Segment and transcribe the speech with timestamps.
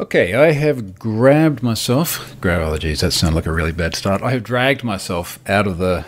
[0.00, 2.34] Okay, I have grabbed myself.
[2.40, 4.22] Grab, geez, that sounded like a really bad start.
[4.22, 6.06] I have dragged myself out of the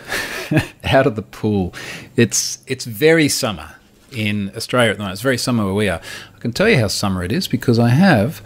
[0.83, 1.75] out of the pool.
[2.15, 3.75] It's it's very summer
[4.11, 5.13] in Australia at the moment.
[5.13, 6.01] It's very summer where we are.
[6.35, 8.41] I can tell you how summer it is because I have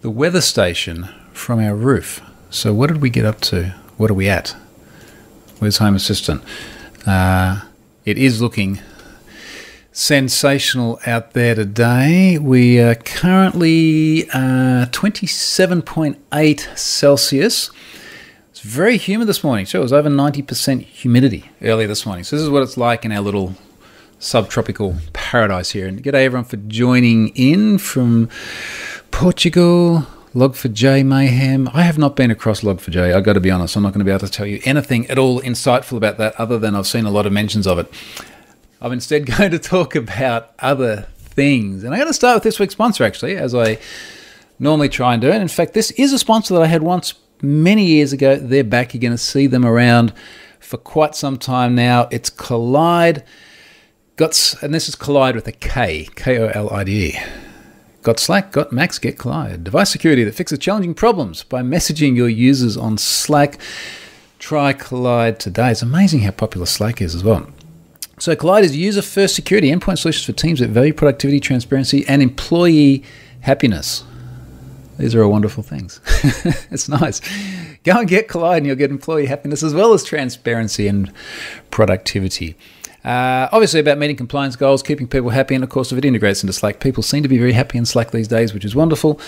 [0.00, 2.22] the weather station from our roof.
[2.48, 3.74] So what did we get up to?
[3.98, 4.56] What are we at?
[5.58, 6.42] Where's Home Assistant?
[7.06, 7.60] Uh,
[8.06, 8.80] it is looking
[9.94, 12.36] sensational out there today.
[12.36, 17.70] We are currently uh, 27.8 Celsius.
[18.50, 19.66] It's very humid this morning.
[19.66, 22.24] So it was over 90% humidity earlier this morning.
[22.24, 23.54] So this is what it's like in our little
[24.18, 25.86] subtropical paradise here.
[25.86, 28.28] And g'day everyone for joining in from
[29.12, 30.08] Portugal.
[30.34, 31.68] Log4j Mayhem.
[31.72, 33.14] I have not been across Log4j.
[33.14, 33.76] I've got to be honest.
[33.76, 36.34] I'm not going to be able to tell you anything at all insightful about that
[36.40, 37.88] other than I've seen a lot of mentions of it.
[38.84, 41.82] I'm instead going to talk about other things.
[41.82, 43.78] And I'm going to start with this week's sponsor, actually, as I
[44.58, 45.32] normally try and do.
[45.32, 48.36] And in fact, this is a sponsor that I had once many years ago.
[48.36, 48.92] They're back.
[48.92, 50.12] You're going to see them around
[50.60, 52.08] for quite some time now.
[52.10, 53.24] It's Kolide.
[54.16, 57.18] Got, and this is Kolide with a K, K O L I D E.
[58.02, 59.64] Got Slack, got Macs, get Kolide.
[59.64, 63.58] Device security that fixes challenging problems by messaging your users on Slack.
[64.38, 65.70] Try Kolide today.
[65.70, 67.48] It's amazing how popular Slack is as well.
[68.18, 73.02] So Kolide is user-first security endpoint solutions for teams that value productivity, transparency, and employee
[73.40, 74.04] happiness.
[74.98, 76.00] These are all wonderful things.
[76.70, 77.20] it's nice.
[77.82, 81.12] Go and get Kolide and you'll get employee happiness as well as transparency and
[81.70, 82.56] productivity.
[83.04, 86.42] Uh, obviously, about meeting compliance goals, keeping people happy, and of course, if it integrates
[86.42, 89.20] into Slack, people seem to be very happy in Slack these days, which is wonderful.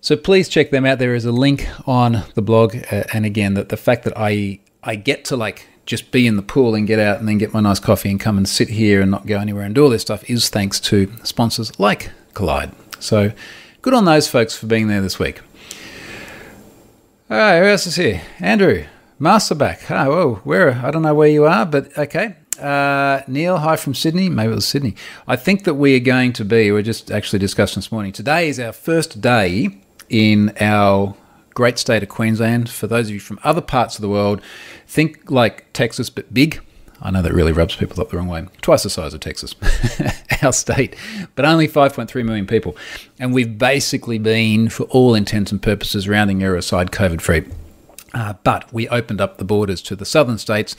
[0.00, 1.00] So please check them out.
[1.00, 4.60] There is a link on the blog, uh, and again, that the fact that I
[4.84, 7.52] I get to like just be in the pool and get out and then get
[7.52, 9.90] my nice coffee and come and sit here and not go anywhere and do all
[9.90, 12.72] this stuff is thanks to sponsors like Kolide.
[13.00, 13.32] So
[13.82, 15.40] good on those folks for being there this week.
[17.28, 18.22] All right, who else is here?
[18.38, 18.84] Andrew,
[19.20, 19.90] Masterback.
[19.90, 20.74] Oh, whoa, where?
[20.74, 22.36] I don't know where you are, but okay.
[22.60, 24.28] Uh, Neil, hi from Sydney.
[24.28, 24.94] Maybe it was Sydney.
[25.26, 28.12] I think that we are going to be, we are just actually discussing this morning.
[28.12, 31.16] Today is our first day in our
[31.60, 32.70] great state of Queensland.
[32.70, 34.40] For those of you from other parts of the world,
[34.86, 36.58] think like Texas but big.
[37.02, 38.46] I know that really rubs people up the wrong way.
[38.62, 39.54] Twice the size of Texas,
[40.42, 40.96] our state,
[41.34, 42.78] but only 5.3 million people.
[43.18, 47.44] And we've basically been, for all intents and purposes, rounding error aside, COVID free.
[48.14, 50.74] Uh, but we opened up the borders to the southern states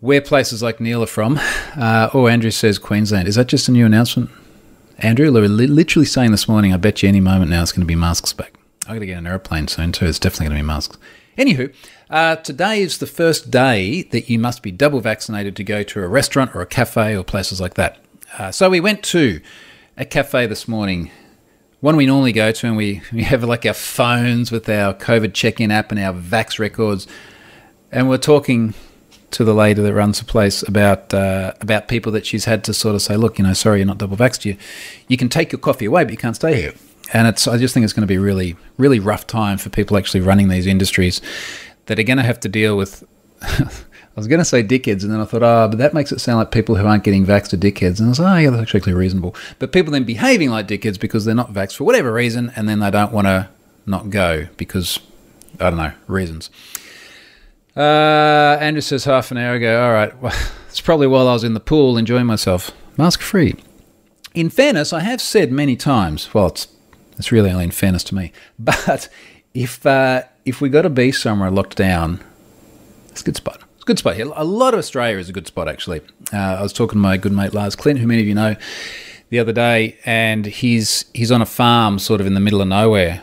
[0.00, 1.40] where places like Neil are from.
[1.76, 3.26] Uh, oh, Andrew says Queensland.
[3.26, 4.28] Is that just a new announcement?
[4.98, 7.96] Andrew, literally saying this morning, I bet you any moment now it's going to be
[7.96, 8.57] masks back.
[8.86, 10.06] I'm going to get an aeroplane soon too.
[10.06, 10.98] It's definitely going to be masks.
[11.36, 11.72] Anywho,
[12.10, 16.02] uh, today is the first day that you must be double vaccinated to go to
[16.02, 17.98] a restaurant or a cafe or places like that.
[18.38, 19.40] Uh, so we went to
[19.96, 21.10] a cafe this morning,
[21.80, 25.32] one we normally go to, and we, we have like our phones with our COVID
[25.34, 27.06] check in app and our Vax records.
[27.92, 28.74] And we're talking
[29.30, 32.74] to the lady that runs the place about uh, about people that she's had to
[32.74, 34.44] sort of say, look, you know, sorry, you're not double vaxxed.
[34.44, 34.56] You
[35.06, 36.72] you can take your coffee away, but you can't stay here
[37.12, 39.96] and it's I just think it's going to be really really rough time for people
[39.96, 41.20] actually running these industries
[41.86, 43.04] that are going to have to deal with.
[44.18, 46.18] I was going to say dickheads, and then I thought, oh, but that makes it
[46.18, 48.00] sound like people who aren't getting vaxxed are dickheads.
[48.00, 49.36] And I was like, oh, yeah, that's actually reasonable.
[49.60, 52.80] But people then behaving like dickheads because they're not vaxxed for whatever reason, and then
[52.80, 53.48] they don't want to
[53.86, 54.98] not go because,
[55.60, 56.50] I don't know, reasons.
[57.76, 60.36] Uh, Andrew says half an hour ago, all right, well,
[60.68, 62.72] it's probably while I was in the pool enjoying myself.
[62.96, 63.54] Mask free.
[64.34, 66.66] In fairness, I have said many times, well, it's
[67.18, 68.32] it's really only in fairness to me.
[68.58, 69.08] But
[69.54, 72.20] if uh, if we got to be somewhere locked down,
[73.10, 73.62] it's a good spot.
[73.74, 74.30] It's a good spot here.
[74.34, 76.00] A lot of Australia is a good spot, actually.
[76.32, 78.56] Uh, I was talking to my good mate Lars Klint, who many of you know,
[79.30, 82.68] the other day, and he's he's on a farm, sort of in the middle of
[82.68, 83.22] nowhere.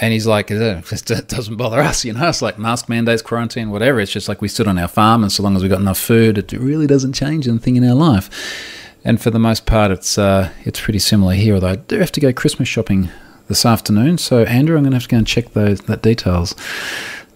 [0.00, 2.28] And he's like, it doesn't bother us, you know.
[2.28, 4.00] It's like mask mandates, quarantine, whatever.
[4.00, 5.98] It's just like we sit on our farm, and so long as we've got enough
[5.98, 8.28] food, it really doesn't change anything in our life.
[9.02, 11.54] And for the most part, it's uh, it's pretty similar here.
[11.54, 13.08] Although I do have to go Christmas shopping
[13.50, 14.16] this afternoon.
[14.16, 16.54] So Andrew, I'm going to have to go and check those that details,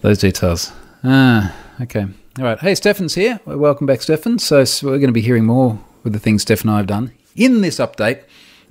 [0.01, 0.71] those details.
[1.03, 2.07] Ah, okay.
[2.39, 2.57] All right.
[2.57, 3.39] Hey, Stefan's here.
[3.45, 4.39] Welcome back, Stefan.
[4.39, 6.87] So, so we're going to be hearing more with the things Steph and I have
[6.87, 8.23] done in this update.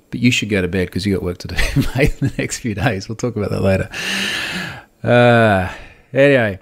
[0.09, 1.55] But you should go to bed because you got work to do,
[1.95, 3.07] mate, in the next few days.
[3.07, 3.89] We'll talk about that later.
[5.03, 5.71] Uh,
[6.13, 6.59] anyway,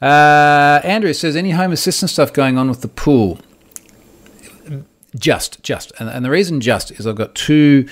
[0.00, 3.40] uh, Andrew says any home assistant stuff going on with the pool.
[5.16, 7.88] Just, just, and, and the reason just is I've got two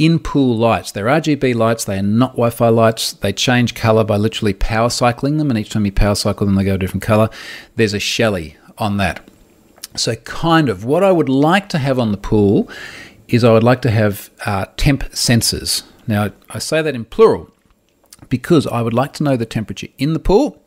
[0.00, 0.90] in pool lights.
[0.90, 3.12] They're RGB lights, they are not Wi Fi lights.
[3.12, 6.56] They change color by literally power cycling them, and each time you power cycle them,
[6.56, 7.28] they go a different color.
[7.76, 9.28] There's a Shelly on that.
[9.96, 12.70] So, kind of what I would like to have on the pool
[13.28, 17.50] is I would like to have uh, temp sensors Now, I say that in plural
[18.28, 20.62] because I would like to know the temperature in the pool.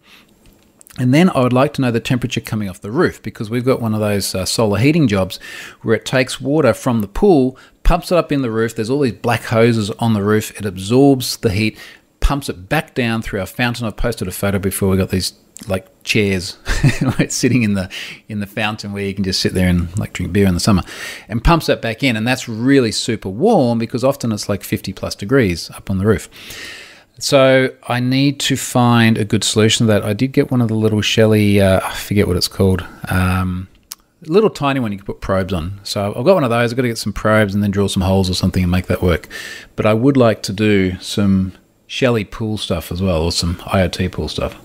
[1.00, 3.66] And then I would like to know the temperature coming off the roof because we've
[3.66, 5.40] got one of those uh, solar heating jobs
[5.82, 8.76] where it takes water from the pool, pumps it up in the roof.
[8.76, 10.58] There's all these black hoses on the roof.
[10.58, 11.78] It absorbs the heat,
[12.20, 13.86] pumps it back down through our fountain.
[13.86, 14.90] I've posted a photo before.
[14.90, 15.34] We got these
[15.68, 16.58] like chairs
[17.20, 17.90] like sitting in the
[18.28, 20.60] in the fountain where you can just sit there and like drink beer in the
[20.60, 20.82] summer
[21.30, 24.92] and pumps that back in and that's really super warm because often it's like 50
[24.94, 26.28] plus degrees up on the roof
[27.20, 30.04] so I need to find a good solution to that.
[30.04, 33.68] I did get one of the little Shelly, uh, I forget what it's called, um,
[34.28, 35.80] little tiny one you can put probes on.
[35.84, 36.72] So I've got one of those.
[36.72, 38.88] I've got to get some probes and then drill some holes or something and make
[38.88, 39.28] that work.
[39.76, 41.54] But I would like to do some
[41.86, 44.60] Shelly pool stuff as well, or some IoT pool stuff.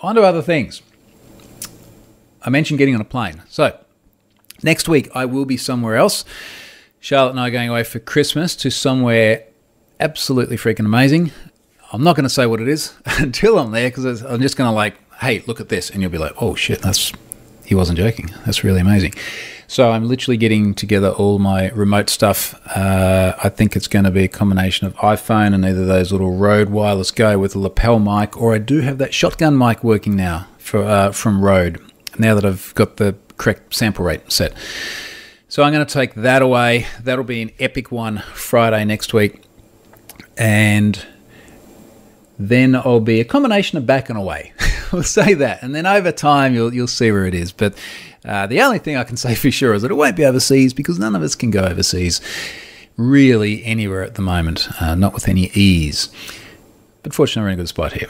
[0.00, 0.82] On to other things.
[2.42, 3.42] I mentioned getting on a plane.
[3.48, 3.78] So
[4.62, 6.24] next week I will be somewhere else.
[6.98, 9.44] Charlotte and I are going away for Christmas to somewhere
[10.00, 11.30] absolutely freaking amazing.
[11.92, 14.68] I'm not going to say what it is until I'm there because I'm just going
[14.68, 17.12] to like, hey, look at this, and you'll be like, oh shit, that's
[17.66, 18.30] he wasn't joking.
[18.44, 19.14] That's really amazing.
[19.68, 22.54] So I'm literally getting together all my remote stuff.
[22.76, 26.36] Uh, I think it's going to be a combination of iPhone and either those little
[26.36, 30.14] Rode Wireless Go with a lapel mic, or I do have that shotgun mic working
[30.14, 31.82] now for uh, from Rode.
[32.18, 34.54] Now that I've got the correct sample rate set.
[35.48, 36.86] So I'm going to take that away.
[37.00, 39.42] That'll be an epic one Friday next week.
[40.36, 41.04] And
[42.38, 44.52] then I'll be a combination of back and away.
[44.92, 47.52] we'll say that, and then over time you'll you'll see where it is.
[47.52, 47.74] But
[48.24, 50.74] uh, the only thing I can say for sure is that it won't be overseas
[50.74, 52.20] because none of us can go overseas
[52.96, 56.08] really anywhere at the moment, uh, not with any ease.
[57.02, 58.08] But fortunately, we're in a good spot here.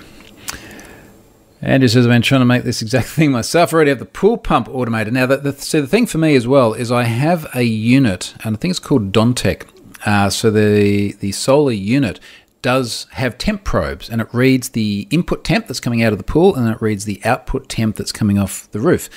[1.62, 3.73] Andrew says, I've been trying to make this exact thing myself.
[3.73, 5.12] I already have the pool pump automated.
[5.12, 8.34] Now, the, the, so the thing for me as well is I have a unit,
[8.44, 9.67] and I think it's called Dontec.
[10.05, 12.20] Uh, so the, the solar unit
[12.66, 16.24] does have temp probes and it reads the input temp that's coming out of the
[16.24, 19.08] pool and it reads the output temp that's coming off the roof.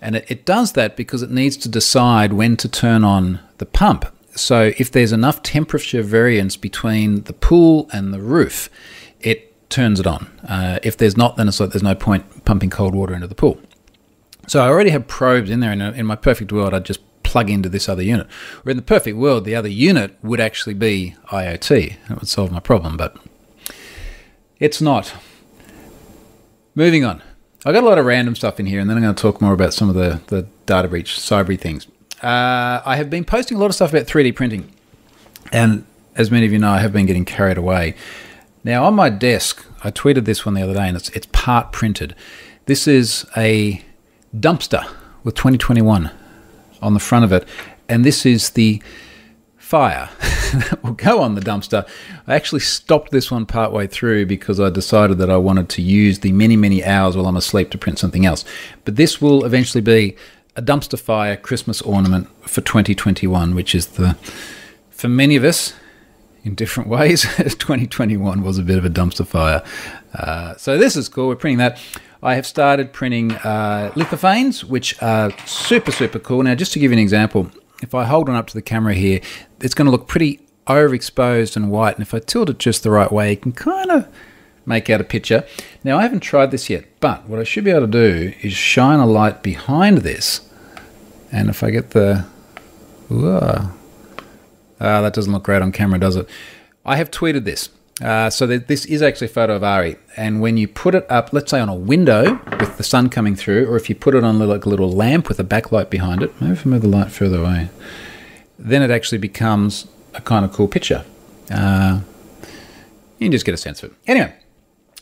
[0.00, 3.66] And it, it does that because it needs to decide when to turn on the
[3.66, 4.06] pump.
[4.36, 8.70] So if there's enough temperature variance between the pool and the roof,
[9.18, 10.26] it turns it on.
[10.46, 13.34] Uh, if there's not, then it's like there's no point pumping cold water into the
[13.34, 13.58] pool.
[14.46, 15.72] So I already have probes in there.
[15.72, 17.00] In, in my perfect world, I'd just
[17.34, 18.28] plug into this other unit.
[18.64, 21.96] Or in the perfect world, the other unit would actually be IoT.
[22.08, 23.16] It would solve my problem, but
[24.60, 25.12] it's not.
[26.76, 27.22] Moving on.
[27.66, 29.40] I got a lot of random stuff in here, and then I'm going to talk
[29.40, 31.88] more about some of the, the data breach, cyber things.
[32.22, 34.70] Uh, I have been posting a lot of stuff about 3D printing,
[35.50, 35.84] and
[36.14, 37.96] as many of you know, I have been getting carried away.
[38.62, 41.72] Now, on my desk, I tweeted this one the other day, and it's, it's part
[41.72, 42.14] printed.
[42.66, 43.82] This is a
[44.32, 44.88] dumpster
[45.24, 46.12] with 2021
[46.84, 47.48] on the front of it.
[47.88, 48.82] And this is the
[49.56, 51.88] fire that will go on the dumpster.
[52.26, 56.20] I actually stopped this one partway through because I decided that I wanted to use
[56.20, 58.44] the many, many hours while I'm asleep to print something else.
[58.84, 60.16] But this will eventually be
[60.54, 64.16] a dumpster fire Christmas ornament for 2021, which is the,
[64.90, 65.74] for many of us,
[66.44, 69.62] in different ways, 2021 was a bit of a dumpster fire.
[70.12, 71.28] Uh, so this is cool.
[71.28, 71.80] We're printing that.
[72.24, 76.42] I have started printing uh, lithophanes, which are super, super cool.
[76.42, 77.50] Now, just to give you an example,
[77.82, 79.20] if I hold one up to the camera here,
[79.60, 81.96] it's going to look pretty overexposed and white.
[81.96, 84.08] And if I tilt it just the right way, you can kind of
[84.64, 85.44] make out a picture.
[85.84, 88.54] Now, I haven't tried this yet, but what I should be able to do is
[88.54, 90.48] shine a light behind this.
[91.30, 92.24] And if I get the...
[93.10, 93.68] Whoa,
[94.80, 96.26] uh, that doesn't look great on camera, does it?
[96.86, 97.68] I have tweeted this.
[98.02, 101.32] Uh, so this is actually a photo of Ari, and when you put it up,
[101.32, 104.24] let's say on a window with the sun coming through, or if you put it
[104.24, 106.88] on like a little lamp with a backlight behind it, maybe if I move the
[106.88, 107.68] light further away,
[108.58, 111.04] then it actually becomes a kind of cool picture.
[111.50, 112.00] Uh,
[113.18, 113.96] you can just get a sense of it.
[114.08, 114.34] Anyway,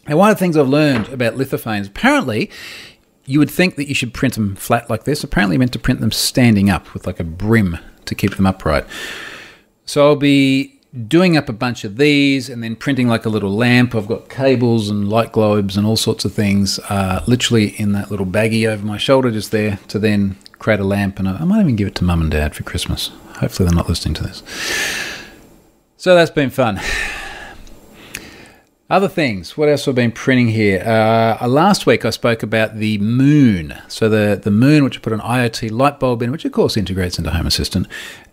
[0.07, 2.51] now one of the things I've learned about lithophanes, apparently,
[3.25, 5.25] you would think that you should print them flat like this.
[5.25, 8.85] Apparently, meant to print them standing up with like a brim to keep them upright.
[9.87, 10.72] So I'll be
[11.09, 13.95] doing up a bunch of these and then printing like a little lamp.
[13.95, 18.11] I've got cables and light globes and all sorts of things uh, literally in that
[18.11, 21.19] little baggie over my shoulder just there to then create a lamp.
[21.19, 23.11] And I, might even give it to mum and dad for Christmas.
[23.39, 24.43] Hopefully they're not listening to this.
[25.97, 26.79] So that's been fun.
[28.91, 29.57] Other things.
[29.57, 30.83] What else have I been printing here?
[30.83, 33.75] Uh, last week I spoke about the moon.
[33.89, 36.77] So the the moon, which I put an IoT light bulb in, which of course
[36.77, 37.87] integrates into Home Assistant,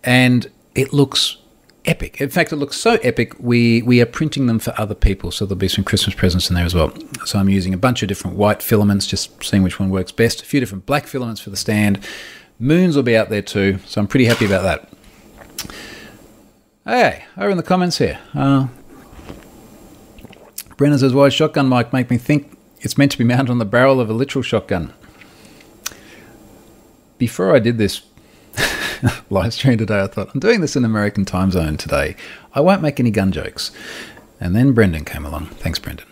[0.04, 1.38] and it looks
[1.84, 2.20] epic.
[2.20, 5.30] In fact, it looks so epic, we, we are printing them for other people.
[5.30, 6.92] So there'll be some Christmas presents in there as well.
[7.24, 10.42] So I'm using a bunch of different white filaments, just seeing which one works best.
[10.42, 12.06] A few different black filaments for the stand.
[12.58, 13.78] Moons will be out there too.
[13.86, 14.88] So I'm pretty happy about that.
[16.84, 18.18] Hey, over in the comments here.
[18.34, 18.68] Uh,
[20.76, 23.64] Brennan says, why shotgun mic make me think it's meant to be mounted on the
[23.64, 24.92] barrel of a literal shotgun?
[27.18, 28.00] Before I did this
[29.30, 32.16] live stream today, I thought, I'm doing this in American time zone today.
[32.54, 33.70] I won't make any gun jokes.
[34.40, 35.46] And then Brendan came along.
[35.46, 36.06] Thanks, Brendan.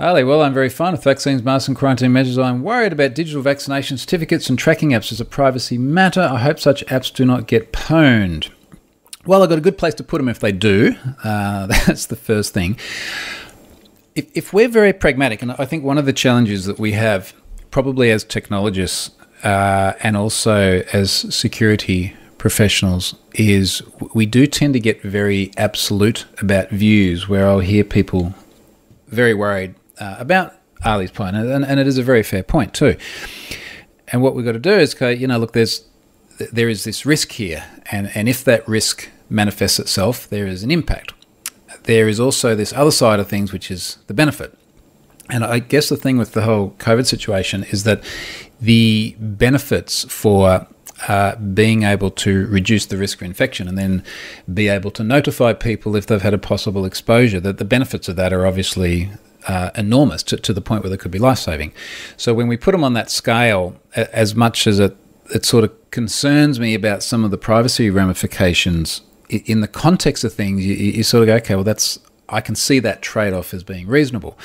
[0.00, 2.36] Ali, well, I'm very fine with vaccines, masks, and quarantine measures.
[2.36, 6.20] I'm worried about digital vaccination certificates and tracking apps as a privacy matter.
[6.20, 8.50] I hope such apps do not get pwned.
[9.24, 10.96] Well, I've got a good place to put them if they do.
[11.22, 12.76] Uh, that's the first thing.
[14.16, 17.32] If, if we're very pragmatic, and I think one of the challenges that we have,
[17.70, 19.12] probably as technologists
[19.44, 23.82] uh, and also as security professionals, is
[24.12, 28.34] we do tend to get very absolute about views, where I'll hear people
[29.08, 32.96] very worried uh, about Ali's point, and, and it is a very fair point too.
[34.08, 35.84] And what we've got to do is go, you know, look, there's
[36.52, 40.70] there is this risk here, and, and if that risk manifests itself, there is an
[40.70, 41.14] impact.
[41.84, 44.56] There is also this other side of things, which is the benefit.
[45.30, 48.02] And I guess the thing with the whole COVID situation is that
[48.64, 50.66] the benefits for
[51.08, 54.02] uh, being able to reduce the risk of infection and then
[54.52, 58.16] be able to notify people if they've had a possible exposure, that the benefits of
[58.16, 59.10] that are obviously
[59.48, 61.72] uh, enormous to, to the point where they could be life saving.
[62.16, 64.96] So when we put them on that scale, as much as it,
[65.34, 70.32] it sort of concerns me about some of the privacy ramifications in the context of
[70.32, 73.52] things, you, you sort of go, okay, well, that's I can see that trade off
[73.52, 74.38] as being reasonable.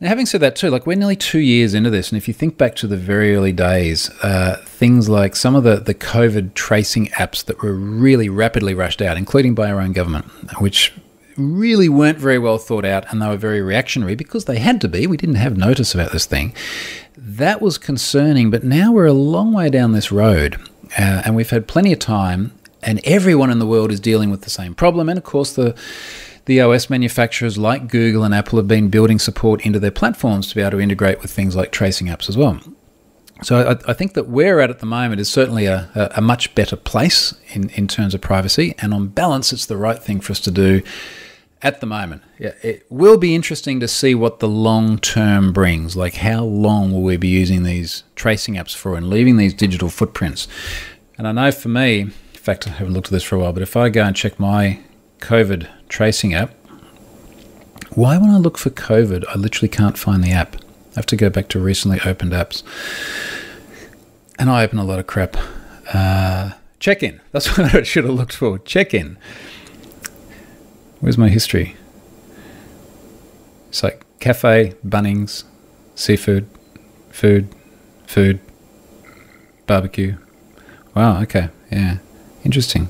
[0.00, 2.34] Now, having said that, too, like we're nearly two years into this, and if you
[2.34, 6.54] think back to the very early days, uh, things like some of the, the COVID
[6.54, 10.26] tracing apps that were really rapidly rushed out, including by our own government,
[10.60, 10.92] which
[11.36, 14.88] really weren't very well thought out and they were very reactionary because they had to
[14.88, 15.06] be.
[15.06, 16.52] We didn't have notice about this thing.
[17.16, 20.60] That was concerning, but now we're a long way down this road
[20.96, 22.52] uh, and we've had plenty of time,
[22.82, 25.08] and everyone in the world is dealing with the same problem.
[25.08, 25.76] And of course, the
[26.48, 30.54] the OS manufacturers like Google and Apple have been building support into their platforms to
[30.54, 32.58] be able to integrate with things like tracing apps as well.
[33.42, 36.14] So I, I, think that where we're at at the moment is certainly a, a,
[36.16, 40.02] a, much better place in, in terms of privacy, and on balance, it's the right
[40.02, 40.82] thing for us to do
[41.60, 42.22] at the moment.
[42.38, 45.96] Yeah, it will be interesting to see what the long term brings.
[45.96, 49.90] Like, how long will we be using these tracing apps for and leaving these digital
[49.90, 50.48] footprints?
[51.18, 53.52] And I know for me, in fact, I haven't looked at this for a while,
[53.52, 54.80] but if I go and check my
[55.18, 56.54] COVID tracing app,
[57.90, 60.56] why, when I look for COVID, I literally can't find the app?
[60.56, 62.62] I have to go back to recently opened apps.
[64.38, 65.36] And I open a lot of crap.
[65.92, 67.20] Uh, check in.
[67.32, 68.58] That's what I should have looked for.
[68.60, 69.18] Check in.
[71.00, 71.76] Where's my history?
[73.68, 75.44] It's like cafe, Bunnings,
[75.94, 76.48] seafood,
[77.10, 77.48] food,
[78.06, 78.40] food,
[79.66, 80.16] barbecue.
[80.94, 81.98] Wow, okay, yeah.
[82.44, 82.88] Interesting.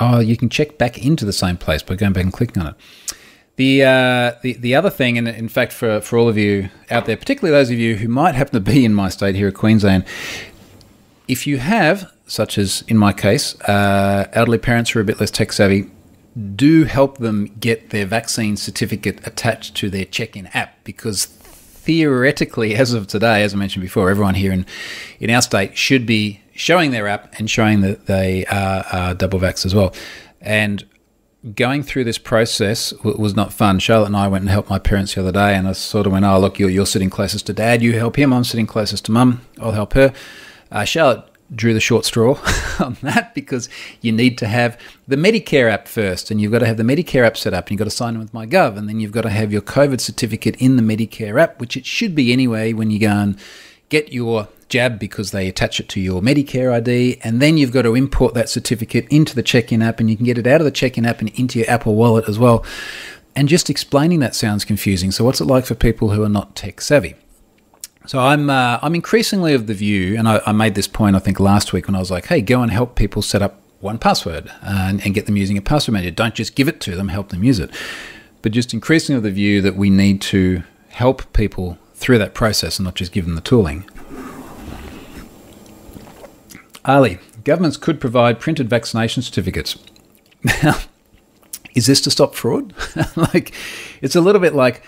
[0.00, 2.68] Oh, you can check back into the same place by going back and clicking on
[2.68, 2.74] it.
[3.56, 7.04] The, uh, the the other thing, and in fact, for, for all of you out
[7.04, 9.54] there, particularly those of you who might happen to be in my state here at
[9.54, 10.04] Queensland,
[11.28, 15.20] if you have, such as in my case, uh, elderly parents who are a bit
[15.20, 15.90] less tech savvy,
[16.56, 22.92] do help them get their vaccine certificate attached to their check-in app because theoretically, as
[22.94, 24.66] of today, as I mentioned before, everyone here in,
[25.20, 29.40] in our state should be showing their app and showing that they are, are double
[29.40, 29.94] vax as well.
[30.40, 30.84] And
[31.54, 33.78] going through this process was not fun.
[33.78, 36.12] Charlotte and I went and helped my parents the other day, and I sort of
[36.12, 37.82] went, "Oh, look, you're, you're sitting closest to dad.
[37.82, 38.32] You help him.
[38.32, 39.42] I'm sitting closest to mum.
[39.60, 40.12] I'll help her."
[40.70, 42.38] Uh, Charlotte drew the short straw
[42.80, 43.68] on that because
[44.00, 47.26] you need to have the Medicare app first, and you've got to have the Medicare
[47.26, 49.22] app set up, and you've got to sign in with MyGov, and then you've got
[49.22, 52.90] to have your COVID certificate in the Medicare app, which it should be anyway when
[52.90, 53.38] you go and
[53.88, 57.82] get your jab because they attach it to your Medicare ID, and then you've got
[57.82, 60.64] to import that certificate into the check-in app, and you can get it out of
[60.64, 62.64] the check-in app and into your Apple Wallet as well.
[63.36, 65.10] And just explaining that sounds confusing.
[65.10, 67.14] So, what's it like for people who are not tech savvy?
[68.06, 71.20] So I'm uh, I'm increasingly of the view, and I, I, made this point I
[71.20, 74.48] think last week when I was like, hey, go and help people set up 1Password
[74.48, 76.10] uh, and, and, get them using a password manager.
[76.10, 77.70] Don't just give it to them, help them use it.
[78.40, 82.78] But just increasingly of the view that we need to help people through that process
[82.78, 83.84] and not just give them the tooling.
[86.84, 89.76] Ali, governments could provide printed vaccination certificates.
[90.62, 90.78] Now,
[91.74, 92.74] is this to stop fraud?
[93.16, 93.54] like,
[94.00, 94.82] it's a little bit like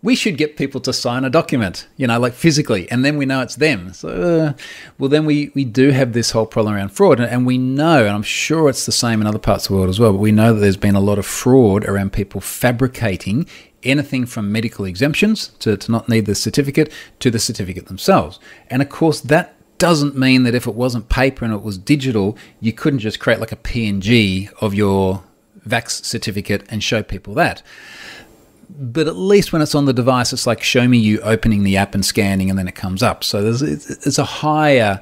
[0.00, 3.26] we should get people to sign a document, you know, like physically, and then we
[3.26, 3.92] know it's them.
[3.92, 4.62] So, uh,
[4.98, 8.04] well, then we, we do have this whole problem around fraud, and, and, we know,
[8.06, 10.20] and I'm sure it's the same in other parts of the world as well, but
[10.20, 13.46] we know that there's been a lot of fraud around people fabricating
[13.82, 18.38] anything from medical exemptions to, to not need the certificate to the certificate themselves.
[18.70, 22.36] And of course, that doesn't mean that if it wasn't paper and it was digital,
[22.60, 25.22] you couldn't just create like a PNG of your
[25.66, 27.62] vax certificate and show people that.
[28.70, 31.76] But at least when it's on the device, it's like show me you opening the
[31.76, 33.24] app and scanning, and then it comes up.
[33.24, 35.00] So there's it's a higher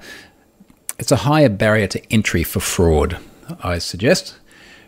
[0.98, 3.18] it's a higher barrier to entry for fraud.
[3.62, 4.36] I suggest.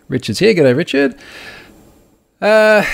[0.08, 0.54] Richard's here.
[0.54, 1.16] G'day, Richard.
[2.40, 2.84] Uh,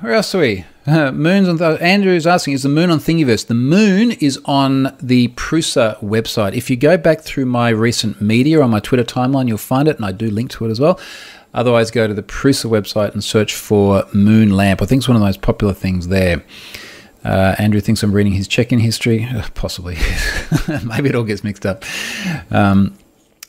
[0.00, 0.64] where else are we?
[1.14, 3.46] Moons on th- Andrew's asking, is the moon on Thingiverse?
[3.46, 6.52] The moon is on the Prusa website.
[6.52, 9.96] If you go back through my recent media on my Twitter timeline, you'll find it,
[9.96, 11.00] and I do link to it as well.
[11.54, 14.82] Otherwise, go to the Prusa website and search for Moon Lamp.
[14.82, 16.44] I think it's one of the most popular things there.
[17.24, 19.24] Uh, Andrew thinks I'm reading his check-in history.
[19.24, 19.96] Uh, possibly.
[20.84, 21.84] Maybe it all gets mixed up.
[22.50, 22.98] Um,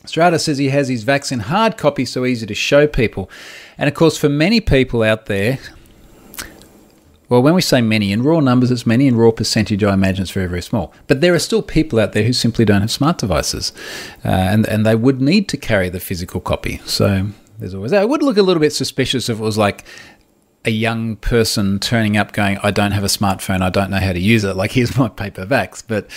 [0.05, 3.29] Strata says he has his vaccine hard copy so easy to show people.
[3.77, 5.59] And of course, for many people out there,
[7.27, 9.07] well, when we say many, in raw numbers, it's many.
[9.07, 10.93] In raw percentage, I imagine it's very, very small.
[11.07, 13.73] But there are still people out there who simply don't have smart devices,
[14.23, 16.81] uh, and and they would need to carry the physical copy.
[16.85, 17.27] So
[17.57, 18.01] there's always that.
[18.01, 19.85] I would look a little bit suspicious if it was like
[20.65, 23.61] a young person turning up going, "I don't have a smartphone.
[23.61, 24.55] I don't know how to use it.
[24.55, 26.07] Like here's my paper vax." But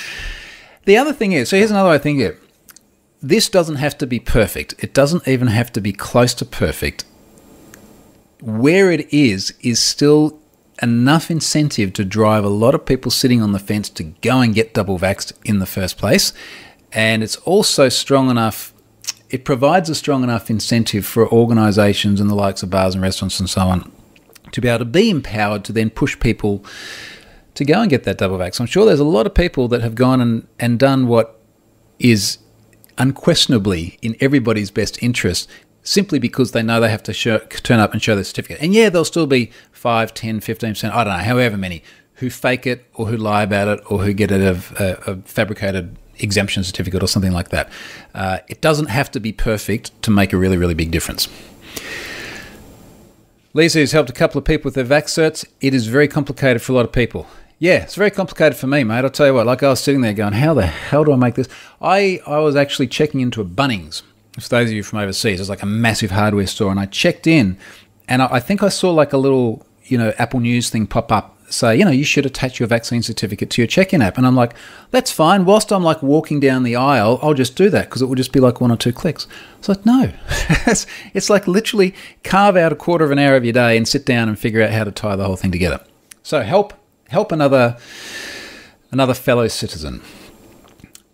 [0.84, 2.38] the other thing is, so here's another way I think it.
[3.22, 4.74] This doesn't have to be perfect.
[4.78, 7.04] It doesn't even have to be close to perfect.
[8.40, 10.38] Where it is is still
[10.82, 14.54] enough incentive to drive a lot of people sitting on the fence to go and
[14.54, 16.32] get double vaxxed in the first place.
[16.92, 18.72] And it's also strong enough,
[19.30, 23.40] it provides a strong enough incentive for organisations and the likes of bars and restaurants
[23.40, 23.92] and so on
[24.52, 26.64] to be able to be empowered to then push people
[27.54, 28.60] to go and get that double vax.
[28.60, 31.40] I'm sure there's a lot of people that have gone and, and done what
[31.98, 32.38] is
[32.96, 35.48] unquestionably in everybody's best interest
[35.88, 38.58] simply because they know they have to show, turn up and show their certificate.
[38.60, 41.82] And yeah, there'll still be 5, 10, 15%, I don't know, however many,
[42.16, 45.96] who fake it or who lie about it or who get a, a, a fabricated
[46.18, 47.70] exemption certificate or something like that.
[48.14, 51.26] Uh, it doesn't have to be perfect to make a really, really big difference.
[53.54, 55.46] Lisa has helped a couple of people with their vac certs.
[55.62, 57.26] It is very complicated for a lot of people.
[57.58, 59.04] Yeah, it's very complicated for me, mate.
[59.04, 61.16] I'll tell you what, like I was sitting there going, how the hell do I
[61.16, 61.48] make this?
[61.80, 64.02] I, I was actually checking into a Bunnings
[64.42, 66.70] for those of you from overseas, it's like a massive hardware store.
[66.70, 67.58] And I checked in,
[68.06, 71.10] and I, I think I saw like a little, you know, Apple News thing pop
[71.12, 74.18] up say, you know, you should attach your vaccine certificate to your check-in app.
[74.18, 74.54] And I'm like,
[74.90, 75.44] that's fine.
[75.44, 78.32] Whilst I'm like walking down the aisle, I'll just do that because it will just
[78.32, 79.26] be like one or two clicks.
[79.58, 80.12] It's like, no,
[80.66, 83.86] it's, it's like literally carve out a quarter of an hour of your day and
[83.86, 85.80] sit down and figure out how to tie the whole thing together.
[86.22, 86.74] So help
[87.08, 87.78] help another
[88.90, 90.02] another fellow citizen.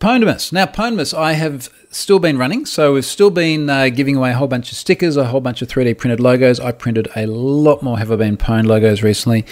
[0.00, 0.52] Pwnedemons.
[0.52, 2.66] Now, Pwnedemons, I have still been running.
[2.66, 5.62] So we've still been uh, giving away a whole bunch of stickers, a whole bunch
[5.62, 6.60] of 3D printed logos.
[6.60, 9.44] I printed a lot more Have I Been Pwned logos recently.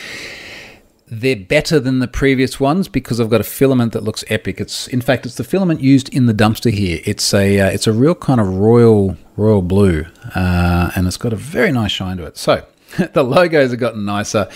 [1.07, 4.61] They're better than the previous ones because I've got a filament that looks epic.
[4.61, 7.01] It's in fact it's the filament used in the dumpster here.
[7.05, 11.35] It's a uh, it's a real kind of royal royal blue, uh, and it's got
[11.35, 12.39] a very nice shine to it.
[12.39, 12.65] So
[13.13, 14.49] the logos have gotten nicer.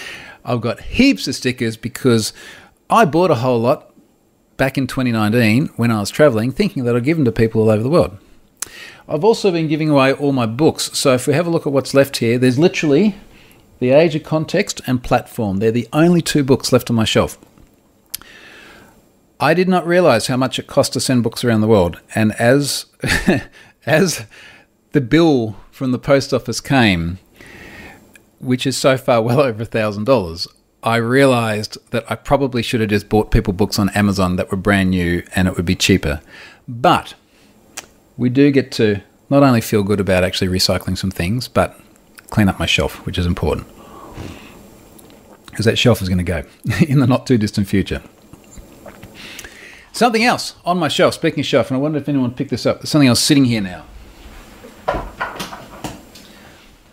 [0.46, 2.32] I've got heaps of stickers because
[2.88, 3.92] I bought a whole lot
[4.56, 7.70] back in 2019 when I was traveling, thinking that I'd give them to people all
[7.70, 8.16] over the world.
[9.08, 10.90] I've also been giving away all my books.
[10.98, 13.14] So if we have a look at what's left here, there's literally
[13.78, 15.58] The Age of Context and Platform.
[15.58, 17.38] They're the only two books left on my shelf.
[19.38, 22.00] I did not realize how much it cost to send books around the world.
[22.14, 22.86] And as
[23.86, 24.26] as
[24.92, 27.18] the bill from the post office came,
[28.38, 30.48] which is so far well over a thousand dollars,
[30.86, 34.56] I realized that I probably should have just bought people books on Amazon that were
[34.56, 36.20] brand new and it would be cheaper.
[36.68, 37.14] But
[38.16, 41.76] we do get to not only feel good about actually recycling some things, but
[42.30, 43.66] clean up my shelf, which is important.
[45.46, 46.44] Because that shelf is going to go
[46.88, 48.00] in the not too distant future.
[49.90, 52.64] Something else on my shelf, speaking of shelf, and I wonder if anyone picked this
[52.64, 52.78] up.
[52.78, 53.86] There's something else sitting here now.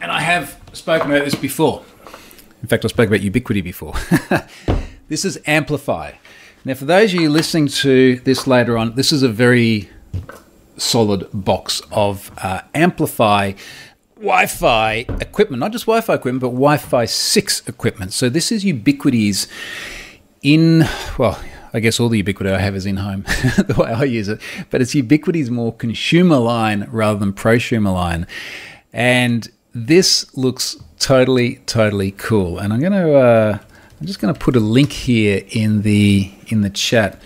[0.02, 1.84] And I have spoken about this before.
[2.64, 3.94] In fact, I spoke about Ubiquiti before.
[5.10, 6.16] this is AmpliFi.
[6.64, 9.90] Now, for those of you listening to this later on, this is a very
[10.78, 13.58] solid box of uh, AmpliFi
[14.16, 18.14] Wi Fi equipment, not just Wi Fi equipment, but Wi Fi 6 equipment.
[18.14, 19.50] So, this is Ubiquiti's
[20.42, 21.38] in, well,
[21.74, 23.24] I guess all the Ubiquiti I have is in home,
[23.58, 28.26] the way I use it, but it's Ubiquiti's more consumer line rather than prosumer line.
[28.94, 32.58] And this looks totally, totally cool.
[32.60, 33.60] And I'm to, uh,
[34.00, 37.22] I'm just going to put a link here in the in the chat.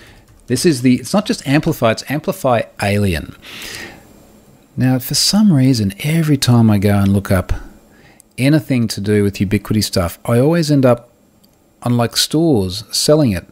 [0.47, 0.95] This is the.
[0.95, 1.91] It's not just AmpliFi.
[1.91, 3.35] It's AmpliFi Alien.
[4.75, 7.53] Now, for some reason, every time I go and look up
[8.37, 11.09] anything to do with Ubiquiti stuff, I always end up
[11.83, 13.47] on like stores selling it,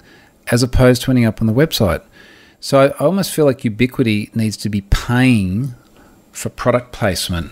[0.52, 2.04] as opposed to ending up on the website.
[2.60, 5.76] So I almost feel like Ubiquiti needs to be paying
[6.32, 7.52] for product placement.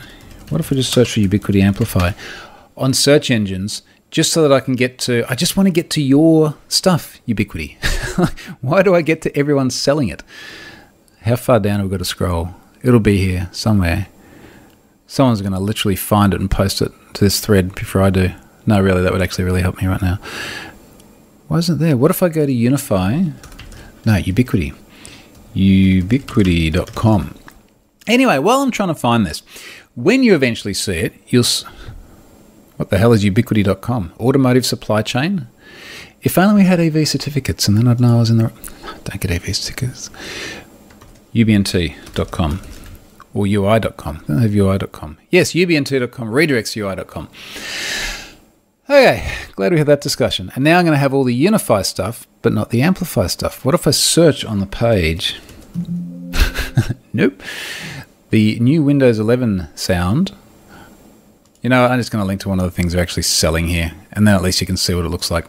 [0.50, 2.16] What if I just search for Ubiquiti AmpliFi
[2.76, 5.90] on search engines just so that I can get to, I just want to get
[5.92, 7.78] to your stuff, Ubiquiti.
[8.62, 10.22] Why do I get to everyone selling it?
[11.22, 12.50] How far down have we got to scroll?
[12.84, 14.08] It'll be here somewhere.
[15.08, 18.32] Someone's going to literally find it and post it to this thread before I do.
[18.66, 20.20] No, really, that would actually really help me right now.
[21.48, 21.98] Why isn't there?
[21.98, 23.34] What if I go to UniFi?
[24.06, 24.74] No, Ubiquity.
[25.56, 27.36] Ubiquity.com.
[28.08, 29.42] Anyway, while I'm trying to find this,
[29.96, 31.42] when you eventually see it, you'll.
[31.42, 31.66] S-
[32.84, 34.12] what the hell is ubiquity.com?
[34.20, 35.48] Automotive supply chain?
[36.22, 38.52] If only we had EV certificates and then I'd know I was in the.
[39.06, 40.10] Don't get EV stickers.
[41.34, 42.60] UBNT.com
[43.34, 44.26] or UI.com.
[44.28, 45.18] Don't have UI.com.
[45.30, 47.30] Yes, UBNT.com redirects UI.com.
[48.90, 50.52] Okay, glad we had that discussion.
[50.54, 53.64] And now I'm going to have all the UniFi stuff, but not the AmpliFi stuff.
[53.64, 55.40] What if I search on the page?
[57.14, 57.42] nope.
[58.32, 60.34] The new Windows 11 sound.
[61.64, 63.70] You know, I'm just going to link to one of the things they're actually selling
[63.70, 65.46] here, and then at least you can see what it looks like.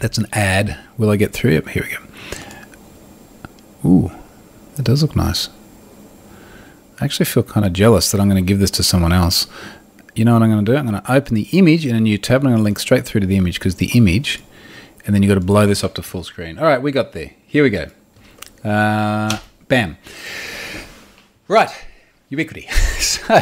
[0.00, 0.78] That's an ad.
[0.98, 1.68] Will I get through it?
[1.68, 3.88] Here we go.
[3.88, 4.10] Ooh,
[4.74, 5.48] that does look nice.
[7.00, 9.46] I actually feel kind of jealous that I'm going to give this to someone else.
[10.16, 10.76] You know what I'm going to do?
[10.76, 12.40] I'm going to open the image in a new tab.
[12.40, 14.42] and I'm going to link straight through to the image because the image,
[15.04, 16.58] and then you've got to blow this up to full screen.
[16.58, 17.30] All right, we got there.
[17.46, 17.86] Here we go.
[18.64, 19.38] Uh,
[19.68, 19.98] bam.
[21.46, 21.70] Right,
[22.32, 22.68] Ubiquiti.
[23.00, 23.40] so,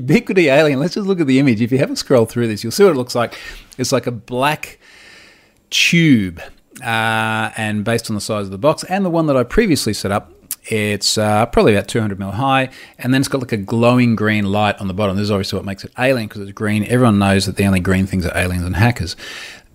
[0.00, 0.78] Ubiquiti Alien.
[0.78, 1.60] Let's just look at the image.
[1.60, 3.38] If you haven't scrolled through this, you'll see what it looks like.
[3.78, 4.78] It's like a black
[5.70, 6.40] tube,
[6.82, 9.92] uh, and based on the size of the box and the one that I previously
[9.92, 10.32] set up,
[10.68, 14.46] it's uh, probably about 200 mil high, and then it's got like a glowing green
[14.46, 15.16] light on the bottom.
[15.16, 16.84] This is obviously what makes it alien because it's green.
[16.84, 19.16] Everyone knows that the only green things are aliens and hackers.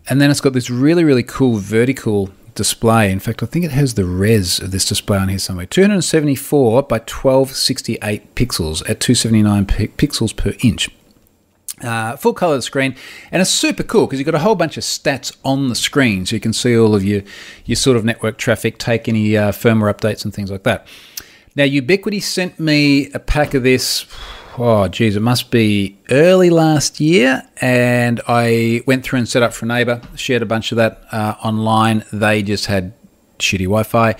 [0.09, 3.11] And then it's got this really, really cool vertical display.
[3.11, 5.65] In fact, I think it has the res of this display on here somewhere.
[5.65, 10.89] 274 by 1268 pixels at 279 p- pixels per inch.
[11.81, 12.95] Uh, full color screen,
[13.31, 16.27] and it's super cool because you've got a whole bunch of stats on the screen,
[16.27, 17.23] so you can see all of your
[17.65, 20.85] your sort of network traffic, take any uh, firmware updates and things like that.
[21.55, 24.05] Now, Ubiquiti sent me a pack of this.
[24.57, 29.53] Oh, geez, it must be early last year, and I went through and set up
[29.53, 32.03] for a neighbor, shared a bunch of that uh, online.
[32.11, 32.93] They just had
[33.39, 34.15] shitty Wi-Fi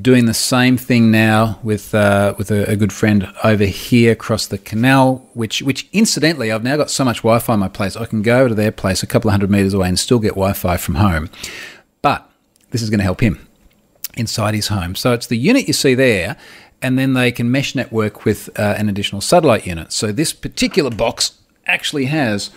[0.00, 4.46] doing the same thing now with uh, with a, a, good friend over here across
[4.46, 5.26] the canal.
[5.32, 8.48] Which which incidentally, I've now got so much Wi-Fi in my place, I can go
[8.48, 11.30] to their place a couple of hundred meters away and still get Wi-Fi from home.
[12.02, 12.30] But
[12.72, 13.46] this is going to help him
[14.16, 14.94] inside his home.
[14.94, 16.36] So it's the unit you see there.
[16.82, 19.92] And then they can mesh network with uh, an additional satellite unit.
[19.92, 22.50] So this particular box actually has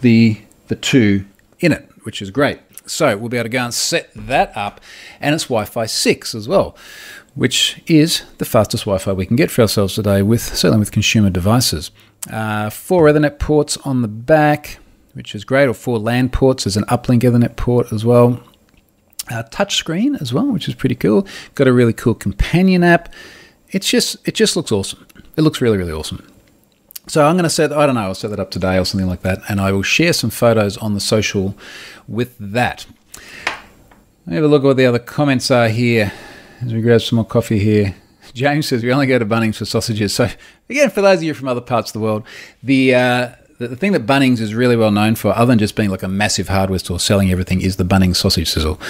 [0.00, 1.24] the the two
[1.58, 2.60] in it, which is great.
[2.86, 4.80] So we'll be able to go and set that up,
[5.20, 6.76] and it's Wi Fi 6 as well,
[7.34, 10.90] which is the fastest Wi Fi we can get for ourselves today, with certainly with
[10.90, 11.90] consumer devices.
[12.30, 14.78] Uh, four Ethernet ports on the back,
[15.12, 16.64] which is great, or four LAN ports.
[16.64, 18.42] There's an uplink Ethernet port as well.
[19.30, 21.26] Uh, touchscreen as well, which is pretty cool.
[21.54, 23.12] Got a really cool companion app.
[23.70, 25.06] It's just it just looks awesome.
[25.36, 26.26] It looks really really awesome.
[27.10, 29.08] So I'm going to set, I don't know, I'll set that up today or something
[29.08, 31.56] like that, and I will share some photos on the social
[32.06, 32.86] with that.
[34.28, 36.12] Have a look at what the other comments are here
[36.62, 37.96] as we grab some more coffee here.
[38.34, 40.14] James says we only go to Bunnings for sausages.
[40.14, 40.28] So
[40.68, 42.24] again, for those of you from other parts of the world,
[42.62, 45.90] the uh, the thing that Bunnings is really well known for, other than just being
[45.90, 48.80] like a massive hardware store selling everything, is the Bunnings sausage sizzle.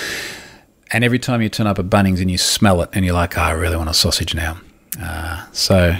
[0.92, 3.38] And every time you turn up at Bunnings and you smell it, and you're like,
[3.38, 4.58] oh, I really want a sausage now.
[4.98, 5.96] Uh, so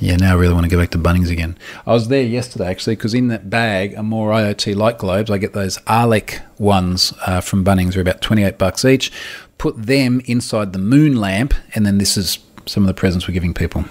[0.00, 1.58] yeah, now I really want to go back to Bunnings again.
[1.86, 5.30] I was there yesterday actually because in that bag are more IoT light globes.
[5.30, 9.12] I get those Arlec ones uh, from Bunnings, they're about 28 bucks each.
[9.58, 13.34] Put them inside the moon lamp, and then this is some of the presents we're
[13.34, 13.84] giving people.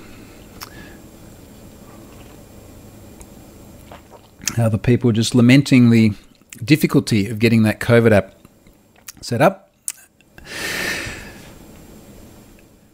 [4.58, 6.14] Other people just lamenting the
[6.64, 8.34] difficulty of getting that COVID app
[9.22, 9.70] set up.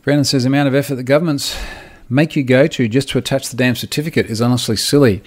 [0.06, 1.60] Brandon says the amount of effort the government's
[2.08, 5.24] make you go to just to attach the damn certificate is honestly silly.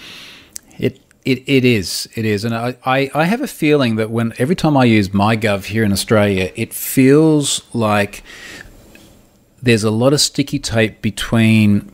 [0.79, 4.35] It it, it is it is, and I, I, I have a feeling that when
[4.39, 8.23] every time I use MyGov here in Australia, it feels like
[9.61, 11.93] there's a lot of sticky tape between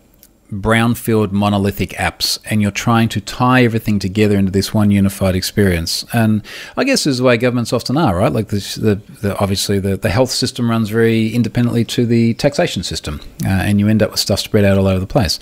[0.52, 6.04] brownfield monolithic apps and you're trying to tie everything together into this one unified experience.
[6.12, 6.44] And
[6.76, 8.33] i guess this is the way governments often are right?
[8.33, 13.20] Like the, the, obviously the, the health system runs very independently to the taxation system
[13.44, 15.38] uh, and you end up with stuff spread out all over the place.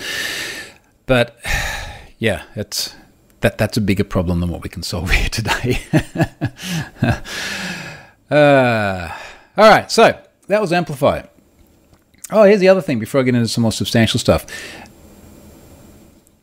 [1.06, 1.36] But
[2.18, 2.94] yeah it's
[3.40, 5.80] that that's a bigger problem than what we can solve here today.
[8.30, 9.14] Uh,
[9.58, 11.28] all right so that was AmpliFi.
[12.30, 14.46] Oh, here's the other thing before I get into some more substantial stuff.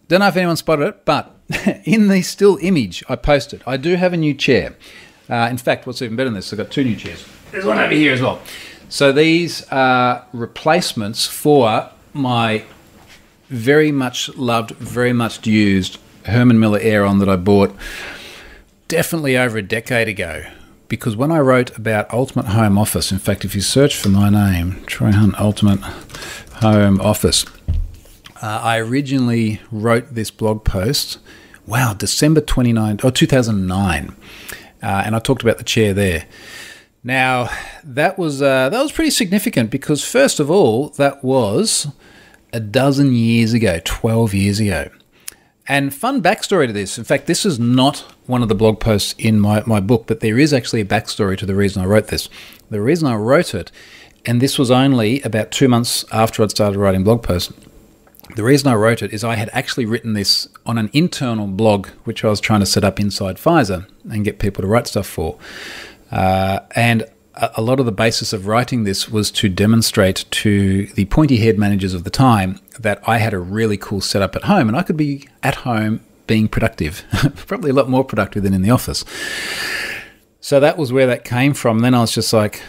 [0.10, 1.36] Don't know if anyone spotted it, but
[1.86, 4.76] in the still image I posted, I do have a new chair.
[5.30, 7.28] Uh, in fact, what's even better than this, I've got two new chairs.
[7.52, 8.42] There's one over here as well.
[8.90, 12.64] So these are replacements for my
[13.50, 17.76] very much loved, very much used Herman Miller Aeron that I bought
[18.88, 20.44] definitely over a decade ago.
[20.88, 24.32] Because when I wrote about Ultimate Home Office, in fact, if you search for my
[24.32, 25.82] name, Troy Hunt Ultimate
[26.62, 27.46] Home Office,
[28.42, 31.20] uh, I originally wrote this blog post,
[31.66, 34.16] wow, December 29, or 2009.
[34.82, 36.26] Uh, and I talked about the chair there.
[37.04, 37.50] Now,
[37.84, 41.88] that was uh, that was pretty significant because first of all, that was
[42.52, 44.90] a dozen years ago, 12 years ago.
[45.68, 46.98] And fun backstory to this.
[46.98, 50.20] In fact, this is not one of the blog posts in my, my book, but
[50.20, 52.28] there is actually a backstory to the reason I wrote this.
[52.72, 53.72] The reason I wrote it,
[54.26, 57.54] and this was only about two months after I'd started writing blog posts,
[58.36, 61.88] the reason I wrote it is I had actually written this on an internal blog,
[62.04, 65.08] which I was trying to set up inside Pfizer and get people to write stuff
[65.08, 65.38] for.
[66.12, 67.06] Uh, and
[67.56, 71.58] a lot of the basis of writing this was to demonstrate to the pointy head
[71.58, 74.84] managers of the time that I had a really cool setup at home and I
[74.84, 77.04] could be at home being productive,
[77.48, 79.06] probably a lot more productive than in the office.
[80.42, 81.80] So that was where that came from.
[81.80, 82.62] Then I was just like,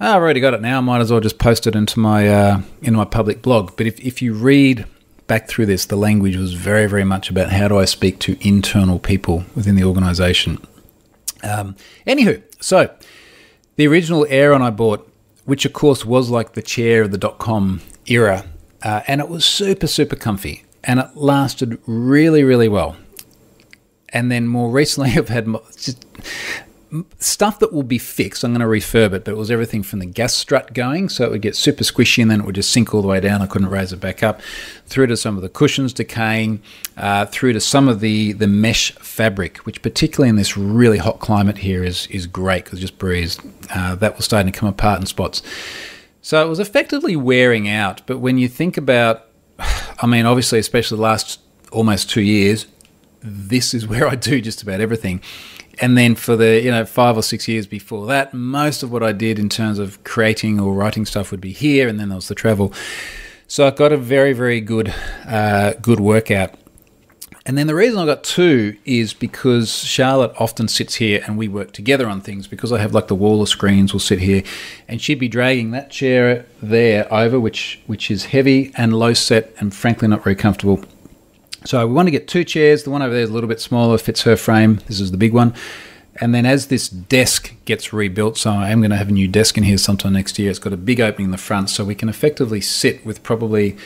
[0.00, 0.78] oh, I've already got it now.
[0.78, 3.76] I might as well just post it into my uh, into my public blog.
[3.76, 4.86] But if, if you read
[5.28, 8.36] back through this, the language was very, very much about how do I speak to
[8.40, 10.58] internal people within the organization.
[11.44, 12.92] Um, anywho, so
[13.76, 15.08] the original Aeron I bought,
[15.44, 18.44] which of course was like the chair of the dot com era,
[18.82, 22.96] uh, and it was super, super comfy and it lasted really, really well.
[24.08, 26.04] And then more recently, I've had just
[27.18, 28.42] stuff that will be fixed.
[28.42, 31.24] I'm going to refurb it, but it was everything from the gas strut going, so
[31.24, 33.42] it would get super squishy and then it would just sink all the way down.
[33.42, 34.40] I couldn't raise it back up.
[34.86, 36.62] Through to some of the cushions decaying,
[36.96, 41.20] uh, through to some of the the mesh fabric, which particularly in this really hot
[41.20, 43.38] climate here is is great because just breeze.
[43.74, 45.42] Uh, that was starting to come apart in spots.
[46.22, 48.02] So it was effectively wearing out.
[48.06, 49.26] But when you think about,
[49.58, 52.66] I mean, obviously, especially the last almost two years,
[53.20, 55.20] this is where I do just about everything
[55.80, 59.02] and then for the you know five or six years before that, most of what
[59.02, 62.16] I did in terms of creating or writing stuff would be here, and then there
[62.16, 62.72] was the travel.
[63.46, 64.94] So I got a very very good
[65.26, 66.54] uh, good workout.
[67.48, 71.48] And then the reason I got two is because Charlotte often sits here and we
[71.48, 74.42] work together on things because I have like the wall of screens will sit here
[74.86, 79.54] and she'd be dragging that chair there over which which is heavy and low set
[79.60, 80.84] and frankly not very comfortable
[81.64, 82.84] so we want to get two chairs.
[82.84, 84.80] The one over there is a little bit smaller, fits her frame.
[84.86, 85.54] This is the big one.
[86.20, 89.28] And then as this desk gets rebuilt, so I am going to have a new
[89.28, 90.50] desk in here sometime next year.
[90.50, 93.76] It's got a big opening in the front, so we can effectively sit with probably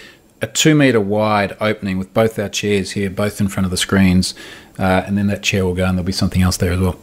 [0.41, 3.77] a two meter wide opening with both our chairs here, both in front of the
[3.77, 4.35] screens.
[4.79, 6.99] Uh, and then that chair will go, and there'll be something else there as well.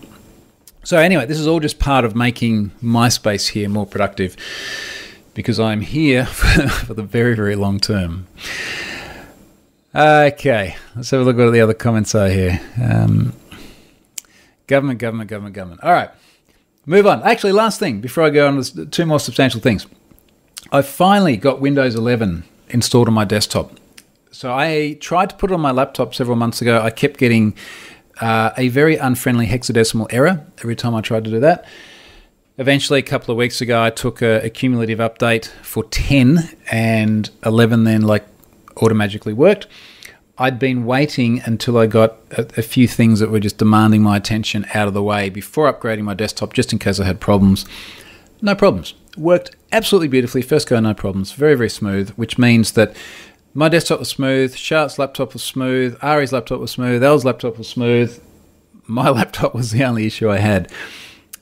[0.83, 4.35] So anyway, this is all just part of making my space here more productive
[5.35, 8.27] because I'm here for, for the very, very long term.
[9.99, 12.61] Okay, let's have a look at what the other comments are here.
[12.81, 13.33] Um,
[14.65, 15.83] government, government, government, government.
[15.83, 16.09] All right,
[16.85, 17.21] move on.
[17.23, 19.87] Actually, last thing before I go on, two more substantial things.
[20.71, 23.77] I finally got Windows 11 installed on my desktop.
[24.31, 26.81] So I tried to put it on my laptop several months ago.
[26.81, 27.53] I kept getting
[28.21, 31.65] uh, a very unfriendly hexadecimal error every time I tried to do that.
[32.57, 37.29] Eventually, a couple of weeks ago, I took a, a cumulative update for 10 and
[37.43, 38.25] 11 then like
[38.81, 39.67] automatically worked.
[40.37, 44.15] I'd been waiting until I got a, a, few things that were just demanding my
[44.15, 47.65] attention out of the way before upgrading my desktop, just in case I had problems.
[48.41, 48.93] No problems.
[49.17, 50.41] Worked absolutely beautifully.
[50.41, 51.33] First go, no problems.
[51.33, 52.95] Very, very smooth, which means that
[53.53, 57.67] my desktop was smooth, Charlotte's laptop was smooth, Ari's laptop was smooth, Elle's laptop was
[57.67, 58.21] smooth.
[58.87, 60.71] My laptop was the only issue I had.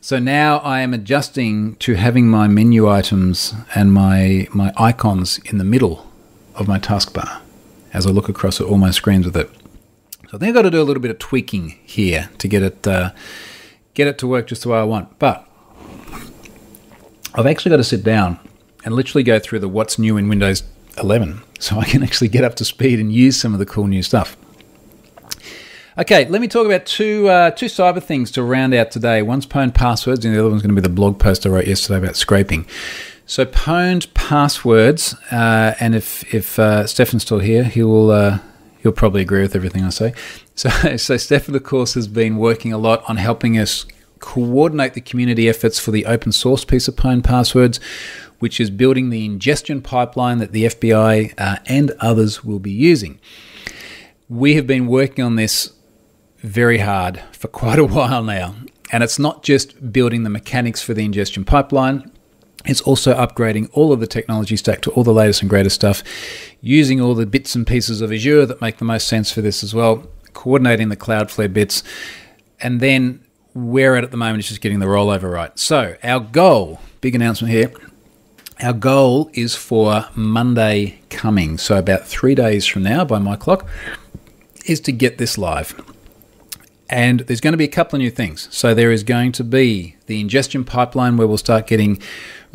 [0.02, 5.60] So now I am adjusting to having my menu items and my, my icons in
[5.60, 6.08] the middle
[6.58, 7.42] of my taskbar
[7.94, 9.50] as I look across at all my screens with it.
[10.30, 12.62] So I think I've got to do a little bit of tweaking here to get
[12.62, 13.12] it uh,
[13.94, 15.18] get it to work just the way I want.
[15.20, 15.48] But
[17.34, 18.40] I've actually got to sit down
[18.84, 20.64] and literally go through the what's new in Windows
[20.98, 23.88] 11 so I can actually get up to speed and use some of the cool
[23.88, 24.36] new stuff.
[26.00, 29.24] Okay, let me talk about two uh, two cyber things to round out today.
[29.24, 31.66] One's pwned passwords, and the other one's going to be the blog post I wrote
[31.66, 32.68] yesterday about scraping.
[33.30, 38.40] So pwned passwords, uh, and if if uh, Stefan's still here, he will uh,
[38.82, 40.14] he'll probably agree with everything I say.
[40.56, 43.86] So so Stefan, of course, has been working a lot on helping us
[44.18, 47.80] coordinate the community efforts for the open source piece of pwned passwords,
[48.40, 53.20] which is building the ingestion pipeline that the FBI uh, and others will be using.
[54.28, 55.74] We have been working on this
[56.40, 58.56] very hard for quite a while now.
[58.92, 62.12] And it's not just building the mechanics for the ingestion pipeline,
[62.68, 66.04] it's also upgrading all of the technology stack to all the latest and greatest stuff,
[66.62, 69.64] using all the bits and pieces of Azure that make the most sense for this
[69.64, 71.84] as well, coordinating the Cloudflare bits,
[72.60, 75.58] and then where at at the moment is just getting the rollover right.
[75.58, 77.72] So, our goal, big announcement here,
[78.62, 83.68] our goal is for Monday coming, so about three days from now by my clock,
[84.66, 85.80] is to get this live.
[86.90, 88.48] And there's going to be a couple of new things.
[88.50, 92.02] So there is going to be the ingestion pipeline where we'll start getting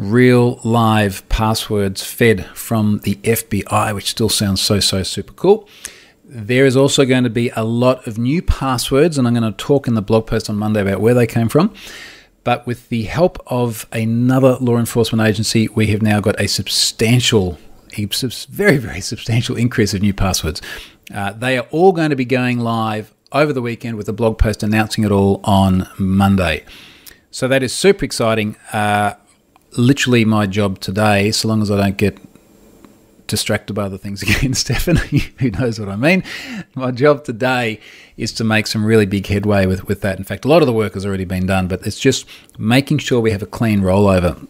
[0.02, 5.68] real live passwords fed from the FBI, which still sounds so, so super cool.
[6.24, 9.56] There is also going to be a lot of new passwords, and I'm going to
[9.56, 11.72] talk in the blog post on Monday about where they came from.
[12.44, 17.58] But with the help of another law enforcement agency, we have now got a substantial,
[17.96, 18.06] a
[18.48, 20.60] very, very substantial increase of new passwords.
[21.14, 24.38] Uh, they are all going to be going live over the weekend with a blog
[24.38, 26.64] post announcing it all on Monday.
[27.30, 28.56] So that is super exciting.
[28.72, 29.14] Uh,
[29.76, 32.18] literally, my job today, so long as I don't get
[33.26, 36.22] distracted by other things again, Stefan, who knows what I mean.
[36.74, 37.80] My job today
[38.16, 40.18] is to make some really big headway with, with that.
[40.18, 42.26] In fact, a lot of the work has already been done, but it's just
[42.58, 44.46] making sure we have a clean rollover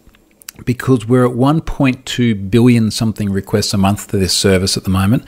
[0.65, 5.25] because we're at 1.2 billion something requests a month to this service at the moment.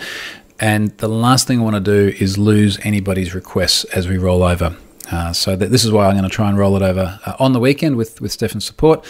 [0.61, 4.43] And the last thing I want to do is lose anybody's requests as we roll
[4.43, 4.77] over.
[5.11, 7.35] Uh, so that this is why I'm going to try and roll it over uh,
[7.39, 9.05] on the weekend with with Stefan's support,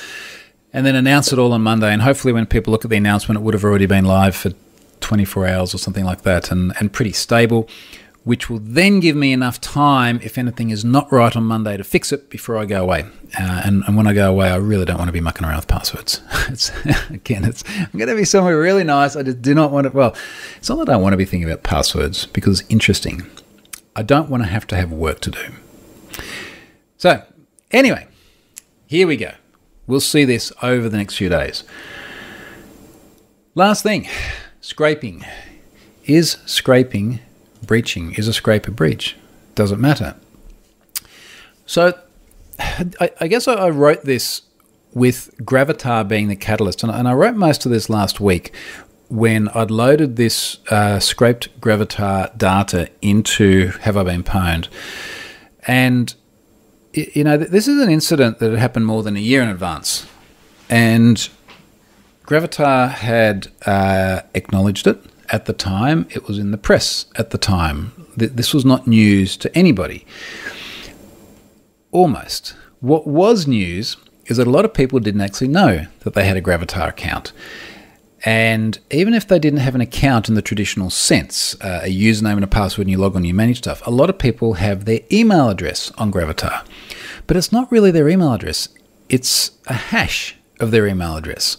[0.74, 1.90] and then announce it all on Monday.
[1.90, 4.52] And hopefully, when people look at the announcement, it would have already been live for
[5.00, 7.68] 24 hours or something like that, and and pretty stable
[8.24, 11.84] which will then give me enough time, if anything is not right on Monday, to
[11.84, 13.04] fix it before I go away.
[13.38, 15.56] Uh, and, and, when I go away, I really don't want to be mucking around
[15.56, 16.22] with passwords.
[16.48, 16.72] it's,
[17.10, 19.14] again, it's I'm going to be somewhere really nice.
[19.14, 19.94] I just do not want it.
[19.94, 20.16] Well,
[20.56, 23.26] it's not that I want to be thinking about passwords because interesting.
[23.94, 25.44] I don't want to have to have work to do.
[26.96, 27.22] So,
[27.70, 28.08] anyway,
[28.87, 29.32] here we go.
[29.87, 31.64] We'll see this over the next few days.
[33.55, 34.09] Last thing
[34.61, 35.25] scraping.
[36.05, 37.20] Is scraping
[37.66, 38.12] breaching.
[38.14, 39.16] Is a scrape a breach?
[39.55, 40.16] Doesn't matter.
[41.66, 41.99] So
[42.59, 44.42] I, guess I, wrote this
[44.92, 48.55] with Gravatar being the catalyst, and, and I wrote most of this last week
[49.09, 54.68] when I'd loaded this uh, scraped Gravatar data into Have I Been Pwned.
[55.66, 56.14] And,
[56.94, 60.07] you know, this is an incident that had happened more than a year in advance.
[60.70, 61.28] And
[62.24, 64.98] Gravatar had uh, acknowledged it
[65.30, 67.92] at the time, it was in the press at the time.
[68.16, 70.07] This was not news to anybody.
[71.90, 72.54] Almost.
[72.80, 76.37] What was news is that a lot of people didn't actually know that they had
[76.37, 77.33] a Gravatar account.
[78.24, 82.35] And even if they didn't have an account in the traditional sense, uh, a username
[82.35, 84.87] and a password, and you log on, you manage stuff, a lot of people have
[84.87, 86.64] their email address on Gravatar.
[87.26, 88.68] But it's not really their email address,
[89.08, 91.56] it's a hash of their email address.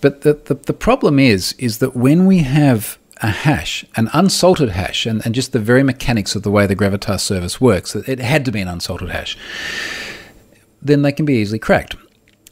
[0.00, 4.70] But the, the, the, problem is, is that when we have a hash, an unsalted
[4.70, 8.20] hash, and, and just the very mechanics of the way the Gravatar service works, it
[8.20, 9.36] had to be an unsalted hash,
[10.80, 11.96] then they can be easily cracked.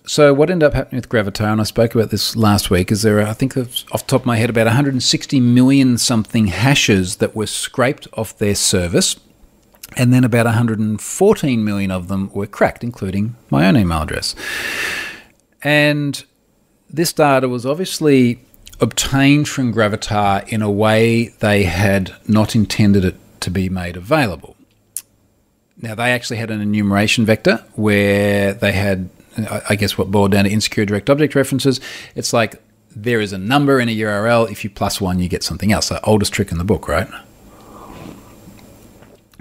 [0.07, 3.03] So what ended up happening with Gravatar, and I spoke about this last week, is
[3.03, 3.63] there are, I think uh,
[3.93, 8.39] off the top of my head, about 160 million something hashes that were scraped off
[8.39, 9.17] their service,
[9.97, 14.35] and then about 114 million of them were cracked, including my own email address.
[15.63, 16.23] And
[16.89, 18.41] this data was obviously
[18.81, 24.57] obtained from Gravatar in a way they had not intended it to be made available.
[25.81, 29.11] Now, they actually had an enumeration vector where they had,
[29.69, 31.81] I guess, what boiled down to insecure direct object references.
[32.15, 32.63] It's like
[32.95, 34.51] there is a number in a URL.
[34.51, 35.91] If you plus one, you get something else.
[35.91, 37.09] The oldest trick in the book, right?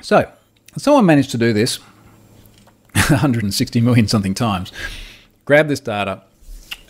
[0.01, 0.29] So,
[0.77, 1.77] someone managed to do this
[2.93, 4.71] 160 million something times.
[5.45, 6.23] Grab this data,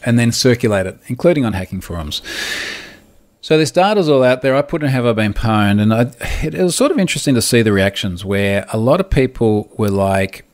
[0.05, 2.21] and then circulate it, including on hacking forums.
[3.41, 4.55] So this data's all out there.
[4.55, 6.01] I put in Have I Been Pwned, and I,
[6.43, 9.69] it, it was sort of interesting to see the reactions where a lot of people
[9.77, 10.45] were like,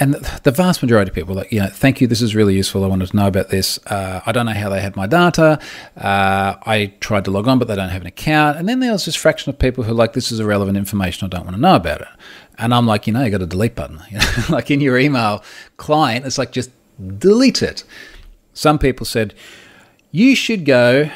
[0.00, 2.82] and the vast majority of people like, you know, thank you, this is really useful.
[2.82, 3.78] I wanted to know about this.
[3.86, 5.60] Uh, I don't know how they had my data.
[5.96, 8.58] Uh, I tried to log on, but they don't have an account.
[8.58, 11.26] And then there was this fraction of people who like, this is irrelevant information.
[11.26, 12.08] I don't want to know about it.
[12.58, 14.00] And I'm like, you know, you got a delete button.
[14.48, 15.42] Like in your email
[15.76, 16.70] client, it's like just
[17.18, 17.84] delete it.
[18.54, 19.34] Some people said,
[20.10, 21.10] you should go,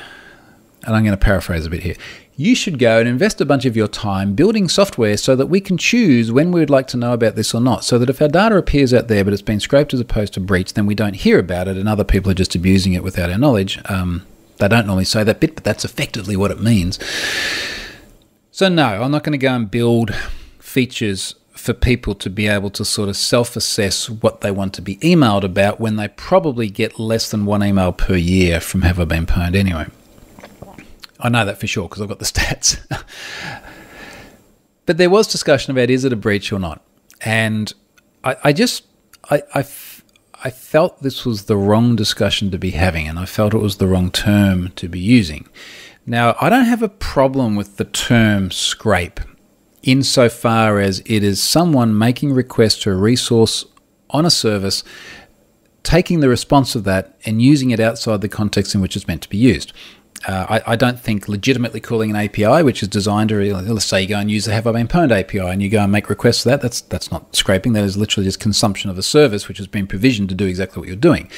[0.85, 1.97] and I'm going to paraphrase a bit here,
[2.41, 5.61] you should go and invest a bunch of your time building software so that we
[5.61, 7.85] can choose when we would like to know about this or not.
[7.85, 10.41] So that if our data appears out there but it's been scraped as opposed to
[10.41, 13.29] breached, then we don't hear about it and other people are just abusing it without
[13.29, 13.79] our knowledge.
[13.91, 14.27] Um,
[14.57, 16.99] they don't normally say that bit, but that's effectively what it means.
[18.51, 20.15] So, no, I'm not going to go and build
[20.61, 24.83] features for people to be able to sort of self assess what they want to
[24.83, 28.99] be emailed about when they probably get less than one email per year from Have
[28.99, 29.89] I Been Pwned anyway.
[31.21, 32.79] I know that for sure because I've got the stats.
[34.87, 36.83] but there was discussion about is it a breach or not.
[37.23, 37.73] And
[38.25, 38.85] I, I just,
[39.31, 39.65] I, I,
[40.43, 43.77] I felt this was the wrong discussion to be having and I felt it was
[43.77, 45.49] the wrong term to be using.
[46.07, 49.21] Now, I don't have a problem with the term scrape
[49.83, 53.65] insofar as it is someone making request to a resource
[54.11, 54.83] on a service,
[55.83, 59.23] taking the response of that and using it outside the context in which it's meant
[59.23, 59.73] to be used.
[60.27, 64.03] Uh, I, I, don't think legitimately calling an API, which is designed to, let's say
[64.03, 66.11] you go and use the Have I Been Pwned API and you go and make
[66.11, 67.73] requests for that, that's, that's not scraping.
[67.73, 70.79] That is literally just consumption of a service which has been provisioned to do exactly
[70.79, 71.31] what you're doing.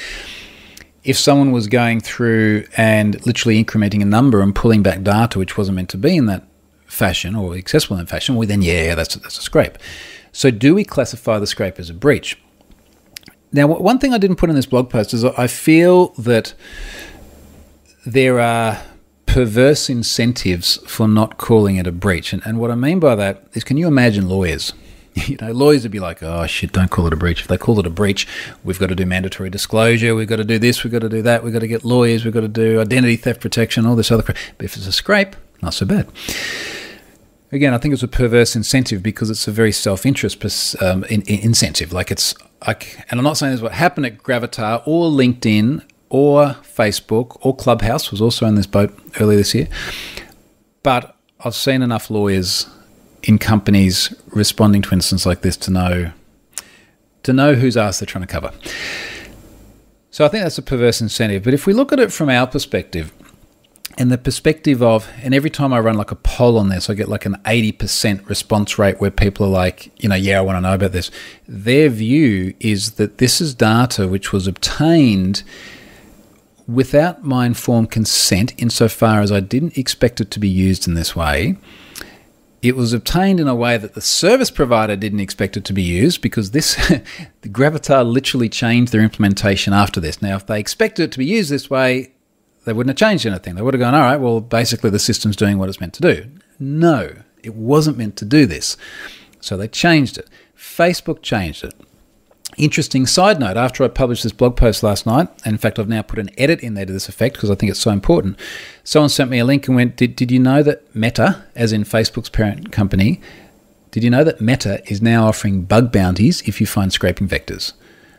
[1.05, 5.57] If someone was going through and literally incrementing a number and pulling back data which
[5.57, 6.45] wasn't meant to be in that
[6.87, 9.79] fashion or accessible in that fashion, well, then yeah, that's, that's a scrape.
[10.33, 12.39] So, do we classify the scrape as a breach?
[13.53, 16.55] Now, one thing I didn't put in this blog post is I feel that
[18.05, 18.83] there are
[19.27, 22.33] perverse incentives for not calling it a breach.
[22.33, 24.73] And, and what I mean by that is can you imagine lawyers?
[25.15, 27.43] You know, lawyers would be like, oh shit, don't call it a breach.
[27.43, 28.27] If they call it a breach,
[28.65, 31.21] we've got to do mandatory disclosure, we've got to do this, we've got to do
[31.21, 34.11] that, we've got to get lawyers, we've got to do identity theft protection, all this
[34.11, 34.39] other crap.
[34.57, 36.09] But if it's a scrape, not so bad.
[37.53, 41.41] Again, I think it's a perverse incentive because it's a very self-interest um, in, in
[41.41, 41.93] incentive.
[41.93, 42.35] Like it's,
[42.67, 47.39] like, and I'm not saying this is what happened at Gravatar or LinkedIn or Facebook
[47.41, 49.67] or Clubhouse was also in this boat earlier this year.
[50.83, 52.69] But I've seen enough lawyers
[53.23, 56.13] in companies responding to instances like this to know
[57.23, 58.53] to know whose ass they're trying to cover.
[60.11, 61.45] So I think that's a perverse incentive.
[61.45, 63.13] But if we look at it from our perspective,
[63.97, 66.95] and the perspective of, and every time I run like a poll on this, I
[66.95, 70.57] get like an 80% response rate where people are like, you know, yeah, I want
[70.57, 71.13] to know about this.
[71.47, 75.45] Their view is that this is data which was obtained
[76.67, 81.17] without my informed consent, insofar as I didn't expect it to be used in this
[81.17, 81.57] way.
[82.63, 85.83] It was obtained in a way that the service provider didn't expect it to be
[85.83, 86.77] used because this
[87.41, 90.23] the Gravatar literally changed their implementation after this.
[90.23, 92.13] Now, if they expected it to be used this way,
[92.65, 93.57] they wouldn't have changed anything.
[93.57, 96.03] They would have gone, all right, well, basically the system's doing what it's meant to
[96.03, 96.27] do.
[96.61, 98.77] No, it wasn't meant to do this.
[99.41, 100.29] So they changed it.
[100.57, 101.75] Facebook changed it.
[102.63, 105.89] Interesting side note after I published this blog post last night, and in fact, I've
[105.89, 108.39] now put an edit in there to this effect because I think it's so important.
[108.85, 111.83] Someone sent me a link and went, did, did you know that Meta, as in
[111.83, 113.21] Facebook's parent company,
[113.91, 117.73] did you know that Meta is now offering bug bounties if you find scraping vectors?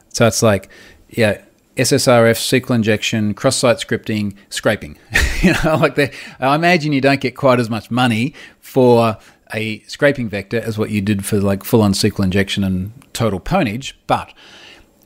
[0.10, 0.68] So it's like,
[1.08, 1.42] yeah,
[1.78, 4.98] SSRF, SQL injection, cross-site scripting, scraping.
[5.42, 9.18] you know, like I imagine you don't get quite as much money for
[9.54, 13.94] a scraping vector as what you did for like full-on SQL injection and total pwnage.
[14.08, 14.34] But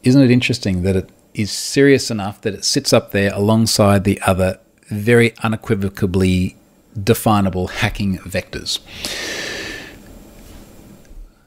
[0.04, 4.20] isn't it interesting that it is serious enough that it sits up there alongside the
[4.22, 6.56] other very unequivocally
[7.02, 8.80] definable hacking vectors?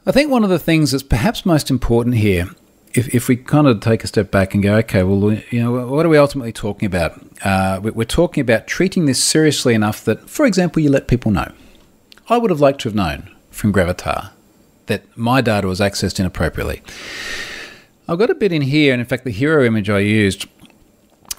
[0.05, 2.49] I think one of the things that's perhaps most important here
[2.93, 5.87] if, if we kind of take a step back and go, okay, well, you know,
[5.87, 7.19] what are we ultimately talking about?
[7.43, 11.51] Uh, we're talking about treating this seriously enough that, for example, you let people know.
[12.29, 14.31] I would have liked to have known from Gravatar
[14.87, 16.81] that my data was accessed inappropriately.
[18.07, 20.47] I've got a bit in here, and in fact, the hero image I used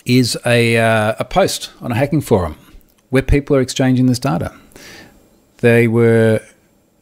[0.04, 2.56] is a, uh, a post on a hacking forum
[3.10, 4.54] where people are exchanging this data.
[5.58, 6.40] They were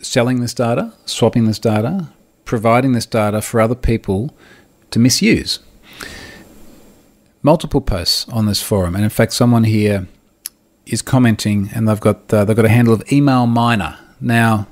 [0.01, 2.09] selling this data, swapping this data,
[2.45, 4.35] providing this data for other people
[4.91, 5.61] to misuse.
[7.43, 10.09] Multiple posts on this forum, and in fact, someone here
[10.93, 13.99] is commenting, and they've got uh, they've got a handle of email miner.
[14.21, 14.67] Now,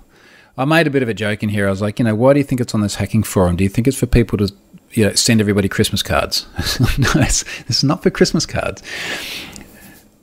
[0.57, 1.67] I made a bit of a joke in here.
[1.67, 3.57] I was like, you know, why do you think it's on this hacking forum?
[3.57, 4.53] Do you think it's for people to,
[4.93, 6.47] you know, send everybody Christmas cards?
[6.99, 8.83] no, it's, it's not for Christmas cards.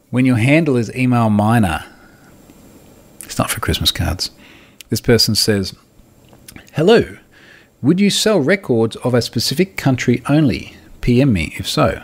[0.09, 1.85] When your handle is email miner,
[3.23, 4.31] it's not for Christmas cards.
[4.89, 5.75] This person says,
[6.73, 7.17] "Hello,
[7.81, 10.75] would you sell records of a specific country only?
[11.01, 12.01] PM me if so.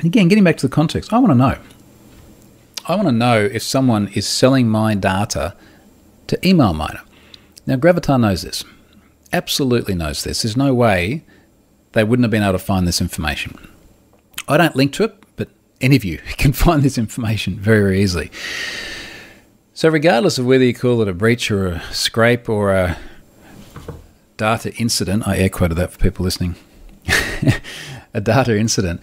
[0.00, 1.58] And again, getting back to the context, I want to know.
[2.86, 5.54] I want to know if someone is selling my data
[6.28, 7.02] to email miner.
[7.66, 8.64] Now, Gravatar knows this.
[9.30, 10.40] Absolutely knows this.
[10.40, 11.22] There's no way
[11.92, 13.58] they wouldn't have been able to find this information.
[14.48, 15.50] I don't link to it, but
[15.82, 18.30] any of you can find this information very, very easily.
[19.74, 22.96] So, regardless of whether you call it a breach or a scrape or a
[24.38, 26.54] data incident, I air quoted that for people listening,
[28.14, 29.02] a data incident,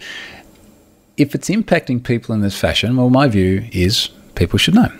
[1.18, 4.90] if it's impacting people in this fashion, well, my view is people should know.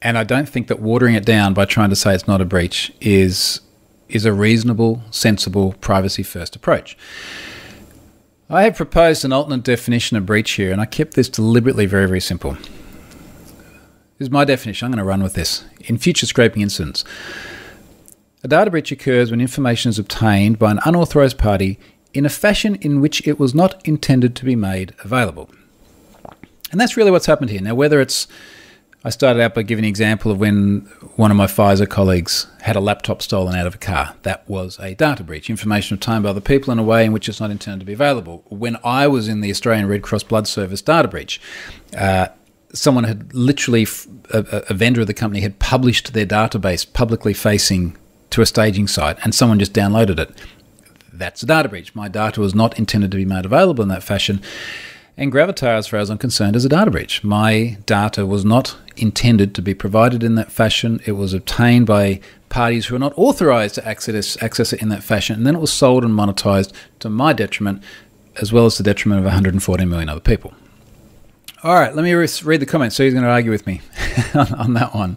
[0.00, 2.44] And I don't think that watering it down by trying to say it's not a
[2.44, 3.60] breach is
[4.08, 6.96] is a reasonable, sensible, privacy first approach.
[8.48, 12.06] I have proposed an alternate definition of breach here, and I kept this deliberately very,
[12.06, 12.52] very simple.
[12.52, 14.86] This is my definition.
[14.86, 15.64] I'm going to run with this.
[15.80, 17.04] In future scraping incidents,
[18.44, 21.80] a data breach occurs when information is obtained by an unauthorized party
[22.12, 25.50] in a fashion in which it was not intended to be made available.
[26.70, 27.60] And that's really what's happened here.
[27.60, 28.26] Now, whether it's
[29.06, 30.80] I started out by giving an example of when
[31.14, 34.16] one of my Pfizer colleagues had a laptop stolen out of a car.
[34.22, 37.28] That was a data breach, information obtained by other people in a way in which
[37.28, 38.42] it's not intended to be available.
[38.48, 41.40] When I was in the Australian Red Cross Blood Service data breach,
[41.96, 42.28] uh,
[42.72, 43.86] someone had literally,
[44.32, 47.96] a, a vendor of the company had published their database publicly facing
[48.30, 50.30] to a staging site, and someone just downloaded it.
[51.18, 51.94] That's a data breach.
[51.94, 54.40] My data was not intended to be made available in that fashion.
[55.18, 57.24] And Gravatar, as far as I'm concerned, is a data breach.
[57.24, 61.00] My data was not intended to be provided in that fashion.
[61.06, 65.02] It was obtained by parties who are not authorized to access, access it in that
[65.02, 65.36] fashion.
[65.36, 67.82] And then it was sold and monetized to my detriment,
[68.42, 70.52] as well as the detriment of 140 million other people.
[71.62, 72.94] All right, let me read the comments.
[72.94, 73.80] So he's going to argue with me
[74.34, 75.16] on, on, that one.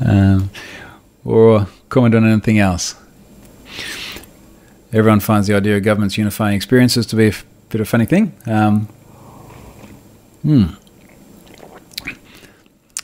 [0.00, 0.50] Um,
[1.24, 2.94] or comment on anything else.
[4.92, 7.32] Everyone finds the idea of governments unifying experiences to be a
[7.68, 8.32] bit of a funny thing.
[8.46, 8.88] Um,
[10.46, 10.66] Hmm.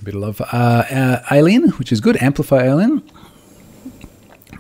[0.01, 2.15] A bit of love uh, uh, Alien, which is good.
[2.17, 3.03] AmpliFi Alien.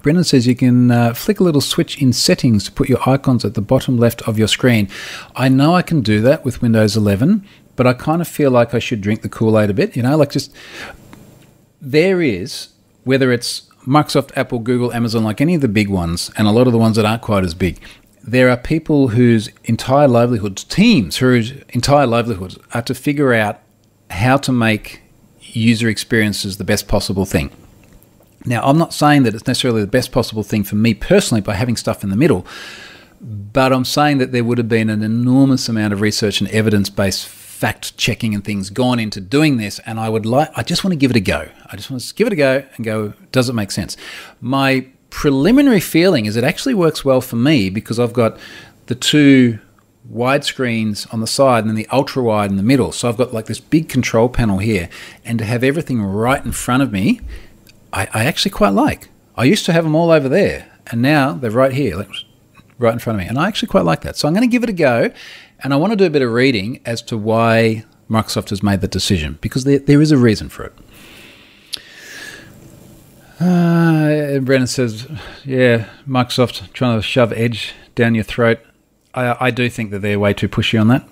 [0.02, 3.44] Brendan says you can uh, flick a little switch in settings to put your icons
[3.44, 4.88] at the bottom left of your screen.
[5.36, 7.46] I know I can do that with Windows 11,
[7.76, 9.94] but I kind of feel like I should drink the Kool Aid a bit.
[9.96, 10.52] You know, like just
[11.80, 12.70] there is,
[13.04, 16.66] whether it's Microsoft, Apple, Google, Amazon, like any of the big ones, and a lot
[16.66, 17.80] of the ones that aren't quite as big,
[18.22, 23.60] there are people whose entire livelihoods, teams whose entire livelihoods are to figure out
[24.10, 25.02] how to make
[25.40, 27.50] user experiences the best possible thing.
[28.44, 31.54] Now, I'm not saying that it's necessarily the best possible thing for me personally by
[31.54, 32.46] having stuff in the middle,
[33.20, 36.90] but I'm saying that there would have been an enormous amount of research and evidence
[36.90, 37.26] based
[37.62, 40.92] fact checking and things gone into doing this and I would like I just want
[40.92, 41.48] to give it a go.
[41.70, 43.96] I just want to give it a go and go does it make sense?
[44.40, 48.36] My preliminary feeling is it actually works well for me because I've got
[48.86, 49.60] the two
[50.08, 52.90] wide screens on the side and then the ultra wide in the middle.
[52.90, 54.88] So I've got like this big control panel here,
[55.24, 57.20] and to have everything right in front of me,
[57.92, 59.08] I, I actually quite like.
[59.36, 62.10] I used to have them all over there, and now they're right here, like
[62.78, 64.16] right in front of me, and I actually quite like that.
[64.16, 65.12] So I'm going to give it a go,
[65.62, 68.80] and I want to do a bit of reading as to why Microsoft has made
[68.80, 70.72] that decision because there, there is a reason for it.
[73.40, 75.08] Uh, Brennan says,
[75.44, 78.60] "Yeah, Microsoft trying to shove Edge down your throat.
[79.14, 81.08] I, I do think that they're way too pushy on that.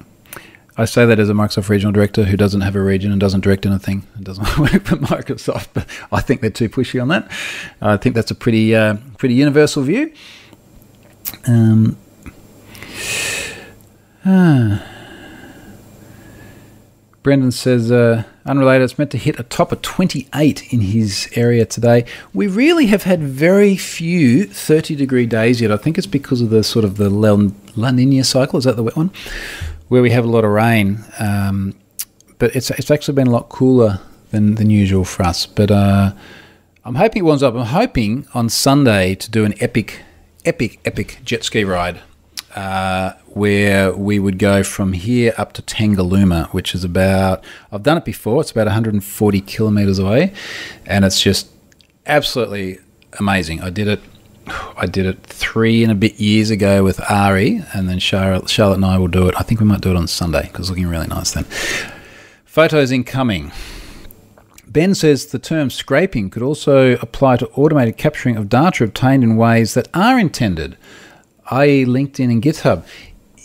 [0.76, 3.40] I say that as a Microsoft regional director who doesn't have a region and doesn't
[3.42, 7.30] direct anything and doesn't work for Microsoft, but I think they're too pushy on that.
[7.82, 10.12] I think that's a pretty uh, pretty universal view.
[11.46, 11.98] Um,
[17.22, 21.66] Brendan says, uh, unrelated, it's meant to hit a top of 28 in his area
[21.66, 22.06] today.
[22.32, 25.70] We really have had very few 30 degree days yet.
[25.70, 28.58] I think it's because of the sort of the La Nina cycle.
[28.58, 29.10] Is that the wet one?
[29.88, 31.04] Where we have a lot of rain.
[31.18, 31.74] Um,
[32.38, 34.00] but it's, it's actually been a lot cooler
[34.30, 35.44] than, than usual for us.
[35.44, 36.12] But uh,
[36.84, 37.54] I'm hoping it warms up.
[37.54, 40.00] I'm hoping on Sunday to do an epic,
[40.46, 42.00] epic, epic jet ski ride
[42.54, 47.96] uh, where we would go from here up to Tangalooma, which is about, I've done
[47.96, 50.32] it before, it's about 140 kilometers away,
[50.86, 51.48] and it's just
[52.06, 52.78] absolutely
[53.18, 53.60] amazing.
[53.60, 54.00] I did it.
[54.76, 58.84] I did it three and a bit years ago with Ari, and then Charlotte and
[58.84, 59.34] I will do it.
[59.38, 61.44] I think we might do it on Sunday because it's looking really nice then.
[62.46, 63.52] Photos incoming.
[64.66, 69.36] Ben says the term scraping could also apply to automated capturing of data obtained in
[69.36, 70.76] ways that are intended
[71.50, 72.84] i.e., LinkedIn and GitHub.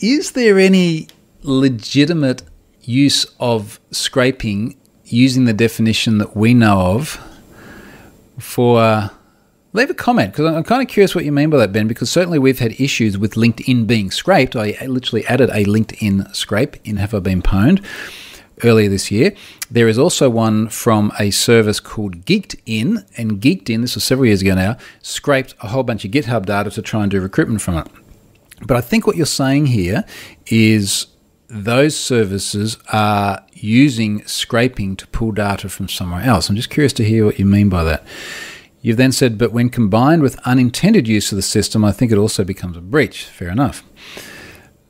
[0.02, 1.08] Is there any
[1.42, 2.44] legitimate
[2.82, 7.20] use of scraping using the definition that we know of
[8.40, 9.12] for.
[9.74, 11.86] Leave a comment because I'm kind of curious what you mean by that, Ben.
[11.86, 14.56] Because certainly we've had issues with LinkedIn being scraped.
[14.56, 17.84] I literally added a LinkedIn scrape in Have I Been Pwned
[18.64, 19.36] earlier this year.
[19.70, 24.42] There is also one from a service called GeekedIn, and GeekedIn, this was several years
[24.42, 27.78] ago now, scraped a whole bunch of GitHub data to try and do recruitment from
[27.78, 27.88] it.
[28.62, 30.06] But I think what you're saying here
[30.48, 31.08] is
[31.48, 36.50] those services are using scraping to pull data from somewhere else.
[36.50, 38.06] I'm just curious to hear what you mean by that.
[38.82, 42.20] You've then said, but when combined with unintended use of the system, I think it
[42.20, 43.26] also becomes a breach.
[43.26, 43.84] Fair enough.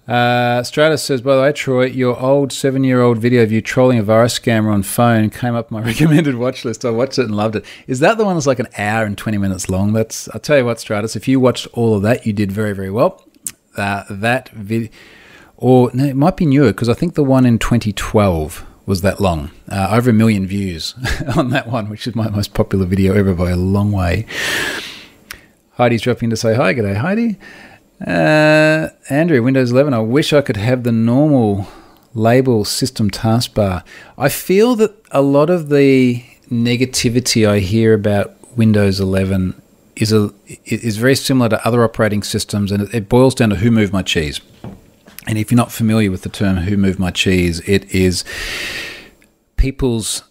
[0.07, 3.61] Uh, Stratus says, by the way, Troy, your old seven year old video of you
[3.61, 6.85] trolling a virus scammer on phone came up my recommended watch list.
[6.85, 7.65] I watched it and loved it.
[7.87, 9.93] Is that the one that's like an hour and 20 minutes long?
[9.93, 12.73] That's, I'll tell you what, Stratus, if you watched all of that, you did very,
[12.73, 13.23] very well.
[13.75, 14.89] Uh, that video,
[15.57, 19.19] or no, it might be newer because I think the one in 2012 was that
[19.19, 19.49] long.
[19.67, 20.93] Uh, over a million views
[21.35, 24.27] on that one, which is my most popular video ever by a long way.
[25.71, 26.73] Heidi's dropping to say hi.
[26.73, 27.37] G'day, Heidi.
[28.01, 29.93] Uh, Andrew, Windows 11.
[29.93, 31.67] I wish I could have the normal
[32.13, 33.83] label system taskbar.
[34.17, 39.61] I feel that a lot of the negativity I hear about Windows 11
[39.95, 40.31] is a
[40.65, 44.01] is very similar to other operating systems, and it boils down to who moved my
[44.01, 44.41] cheese.
[45.27, 48.23] And if you're not familiar with the term "who moved my cheese," it is
[49.55, 50.23] people's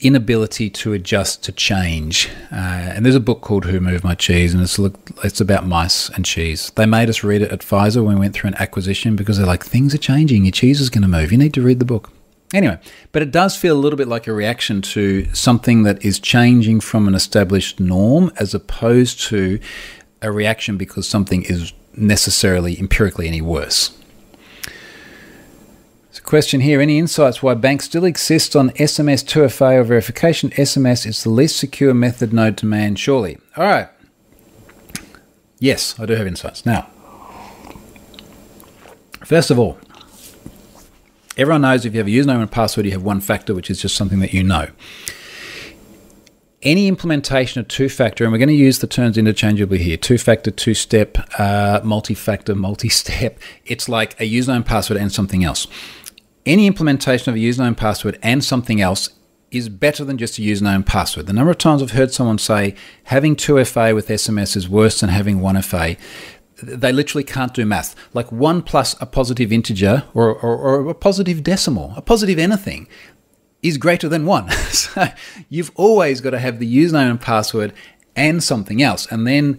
[0.00, 2.28] inability to adjust to change.
[2.50, 2.54] Uh,
[2.94, 4.78] and there's a book called Who Moved My Cheese, and it's
[5.24, 6.72] it's about mice and cheese.
[6.76, 9.46] They made us read it at Pfizer when we went through an acquisition because they're
[9.46, 11.32] like, things are changing, your cheese is going to move.
[11.32, 12.10] You need to read the book.
[12.52, 12.78] Anyway,
[13.12, 16.80] but it does feel a little bit like a reaction to something that is changing
[16.80, 19.60] from an established norm as opposed to
[20.20, 23.96] a reaction because something is necessarily empirically any worse.
[26.30, 30.50] Question here Any insights why banks still exist on SMS 2FA or verification?
[30.50, 33.36] SMS is the least secure method known to man, surely.
[33.56, 33.88] All right.
[35.58, 36.64] Yes, I do have insights.
[36.64, 36.88] Now,
[39.24, 39.76] first of all,
[41.36, 43.82] everyone knows if you have a username and password, you have one factor, which is
[43.82, 44.68] just something that you know.
[46.62, 50.18] Any implementation of two factor, and we're going to use the terms interchangeably here two
[50.18, 55.42] factor, two step, uh, multi factor, multi step, it's like a username, password, and something
[55.42, 55.66] else
[56.50, 59.10] any implementation of a username password and something else
[59.50, 61.26] is better than just a username password.
[61.26, 62.74] The number of times I've heard someone say
[63.04, 65.98] having 2FA with SMS is worse than having 1FA,
[66.62, 67.94] they literally can't do math.
[68.14, 72.88] Like 1 plus a positive integer or, or, or a positive decimal, a positive anything,
[73.62, 74.50] is greater than 1.
[74.70, 75.06] so
[75.48, 77.72] you've always got to have the username and password
[78.16, 79.06] and something else.
[79.10, 79.58] And then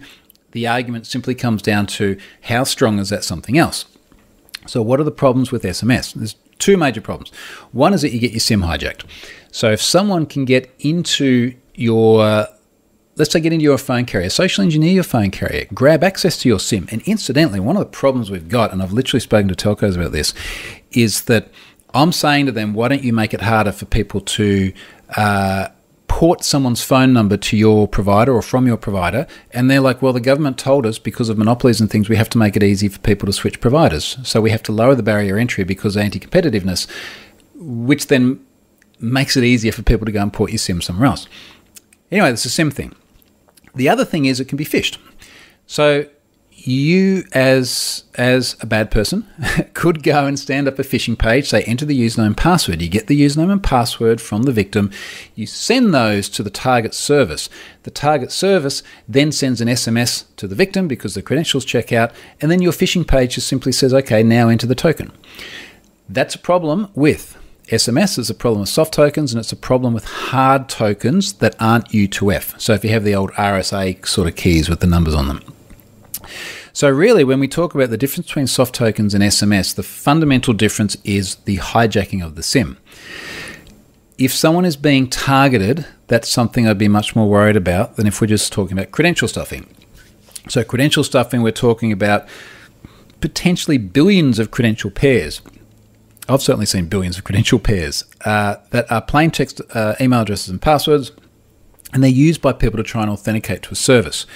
[0.52, 3.86] the argument simply comes down to how strong is that something else.
[4.66, 6.14] So, what are the problems with SMS?
[6.14, 7.30] There's two major problems.
[7.72, 9.04] One is that you get your SIM hijacked.
[9.50, 12.48] So if someone can get into your
[13.16, 16.48] let's say get into your phone carrier, social engineer your phone carrier, grab access to
[16.48, 16.88] your SIM.
[16.90, 20.12] And incidentally, one of the problems we've got, and I've literally spoken to telcos about
[20.12, 20.32] this,
[20.92, 21.50] is that
[21.94, 24.72] I'm saying to them, why don't you make it harder for people to
[25.16, 25.68] uh,
[26.12, 30.12] port someone's phone number to your provider or from your provider, and they're like, well,
[30.12, 32.86] the government told us because of monopolies and things, we have to make it easy
[32.86, 34.18] for people to switch providers.
[34.22, 36.86] So we have to lower the barrier entry because of anti competitiveness,
[37.54, 38.44] which then
[39.00, 41.26] makes it easier for people to go and port your SIM somewhere else.
[42.10, 42.94] Anyway, that's a SIM thing.
[43.74, 44.98] The other thing is it can be phished.
[45.66, 46.04] So
[46.66, 49.26] you as as a bad person
[49.74, 52.88] could go and stand up a phishing page say enter the username and password you
[52.88, 54.90] get the username and password from the victim
[55.34, 57.48] you send those to the target service
[57.82, 62.12] the target service then sends an sms to the victim because the credentials check out
[62.40, 65.10] and then your phishing page just simply says okay now enter the token
[66.08, 67.38] that's a problem with
[67.68, 71.54] SMS is a problem with soft tokens and it's a problem with hard tokens that
[71.60, 72.60] aren't U2F.
[72.60, 75.40] So if you have the old RSA sort of keys with the numbers on them.
[76.72, 80.54] So, really, when we talk about the difference between soft tokens and SMS, the fundamental
[80.54, 82.78] difference is the hijacking of the SIM.
[84.18, 88.20] If someone is being targeted, that's something I'd be much more worried about than if
[88.20, 89.66] we're just talking about credential stuffing.
[90.48, 92.26] So, credential stuffing, we're talking about
[93.20, 95.40] potentially billions of credential pairs.
[96.28, 100.48] I've certainly seen billions of credential pairs uh, that are plain text uh, email addresses
[100.48, 101.12] and passwords,
[101.92, 104.26] and they're used by people to try and authenticate to a service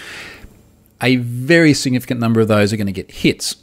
[1.02, 3.56] a very significant number of those are going to get hits.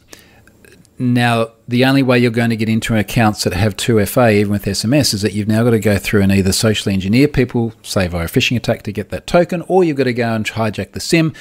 [1.00, 4.66] Now, the only way you're going to get into accounts that have 2FA, even with
[4.66, 8.08] SMS, is that you've now got to go through and either socially engineer people, say
[8.08, 10.92] via a phishing attack to get that token, or you've got to go and hijack
[10.92, 11.34] the SIM,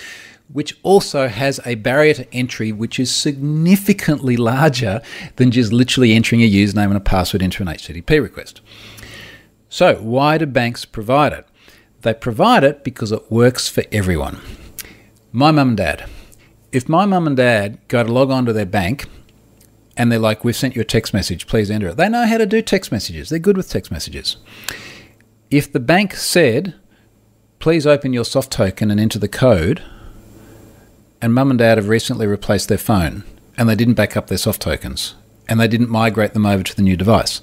[0.51, 5.03] which also has a barrier to entry which is significantly larger
[5.37, 8.61] than just literally entering a username and a password into an HTTP request.
[9.69, 11.47] So, why do banks provide it?
[12.01, 14.41] They provide it because it works for everyone.
[15.35, 16.11] My mum and dad.
[16.73, 19.07] If my mum and dad go to log on to their bank
[19.97, 22.37] and they're like, We've sent you a text message, please enter it, they know how
[22.37, 23.31] to do text messages.
[23.31, 24.37] They're good with text messages.
[25.51, 26.75] If the bank said,
[27.61, 29.83] Please open your soft token and enter the code,
[31.23, 33.25] and mum and dad have recently replaced their phone
[33.57, 35.15] and they didn't back up their soft tokens,
[35.49, 37.41] and they didn't migrate them over to the new device.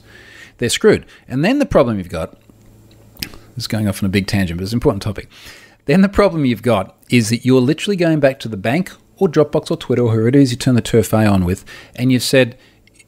[0.58, 1.06] They're screwed.
[1.28, 2.39] And then the problem you've got
[3.64, 5.30] is going off on a big tangent, but it's an important topic.
[5.86, 9.28] Then the problem you've got is that you're literally going back to the bank or
[9.28, 12.24] Dropbox or Twitter or whoever it is you turn the 2FA on with, and you've
[12.24, 12.58] said,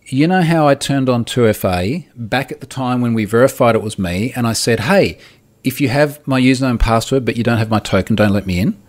[0.06, 3.82] you know how I turned on 2FA back at the time when we verified it
[3.82, 5.18] was me, and I said, hey,
[5.64, 8.47] if you have my username and password but you don't have my token, don't let
[8.47, 8.82] me in.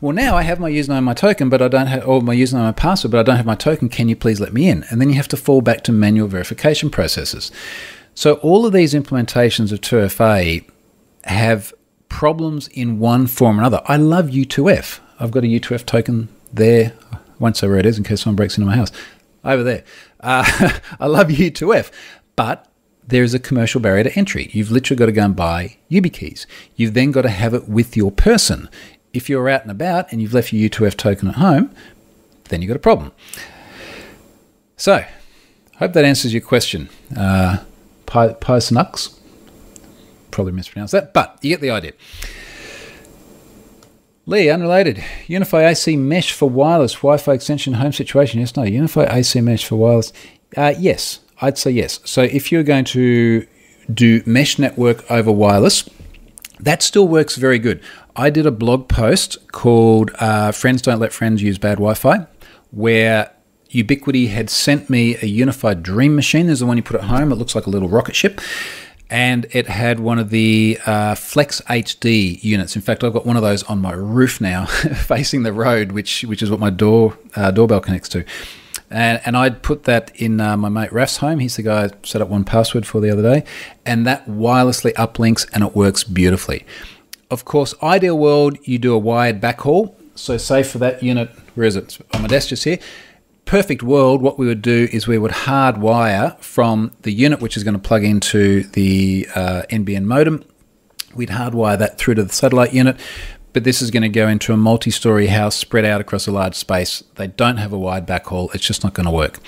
[0.00, 2.36] Well, now I have my username and my token, but I don't have, or my
[2.36, 3.88] username and my password, but I don't have my token.
[3.88, 4.84] Can you please let me in?
[4.90, 7.50] And then you have to fall back to manual verification processes.
[8.14, 10.64] So all of these implementations of 2FA
[11.28, 11.72] have
[12.08, 13.82] problems in one form or another.
[13.86, 15.00] I love U2F.
[15.20, 16.94] I've got a U2F token there.
[17.12, 18.90] I won't say where it is in case someone breaks into my house.
[19.44, 19.84] Over there.
[20.20, 20.70] Uh,
[21.00, 21.90] I love U2F,
[22.36, 22.66] but
[23.06, 24.50] there is a commercial barrier to entry.
[24.52, 26.46] You've literally got to go and buy YubiKeys.
[26.76, 28.68] You've then got to have it with your person.
[29.12, 31.74] If you're out and about and you've left your U2F token at home,
[32.48, 33.12] then you've got a problem.
[34.76, 35.04] So,
[35.76, 36.88] hope that answers your question.
[37.16, 37.58] Uh,
[38.06, 39.17] Pysnux,
[40.38, 41.92] probably mispronounced that, but you get the idea.
[44.24, 44.98] Lee, unrelated.
[45.26, 48.38] UniFi AC mesh for wireless Wi-Fi extension home situation.
[48.38, 48.62] Yes, no.
[48.62, 50.12] UniFi AC mesh for wireless.
[50.56, 51.98] Uh, yes, I'd say yes.
[52.04, 53.48] So if you're going to
[53.92, 55.90] do mesh network over wireless,
[56.60, 57.82] that still works very good.
[58.14, 62.28] I did a blog post called uh, "Friends Don't Let Friends Use Bad Wi-Fi,"
[62.70, 63.32] where
[63.70, 66.46] Ubiquiti had sent me a UniFi Dream Machine.
[66.46, 67.32] There's the one you put at home.
[67.32, 68.40] It looks like a little rocket ship
[69.10, 72.76] and it had one of the uh, Flex HD units.
[72.76, 74.66] In fact, I've got one of those on my roof now,
[75.06, 78.24] facing the road, which which is what my door uh, doorbell connects to.
[78.90, 81.40] And, and I'd put that in uh, my mate Raf's home.
[81.40, 83.44] He's the guy I set up 1Password for the other day,
[83.84, 86.64] and that wirelessly uplinks and it works beautifully.
[87.30, 89.94] Of course, ideal world, you do a wired backhaul.
[90.14, 91.98] So, say for that unit, where is it?
[92.14, 92.78] On my desk just here
[93.48, 97.64] perfect world, what we would do is we would hardwire from the unit, which is
[97.64, 100.44] going to plug into the uh, NBN modem.
[101.14, 103.00] We'd hardwire that through to the satellite unit,
[103.54, 106.30] but this is going to go into a multi story house spread out across a
[106.30, 107.02] large space.
[107.14, 109.38] They don't have a wide backhaul, it's just not going to work.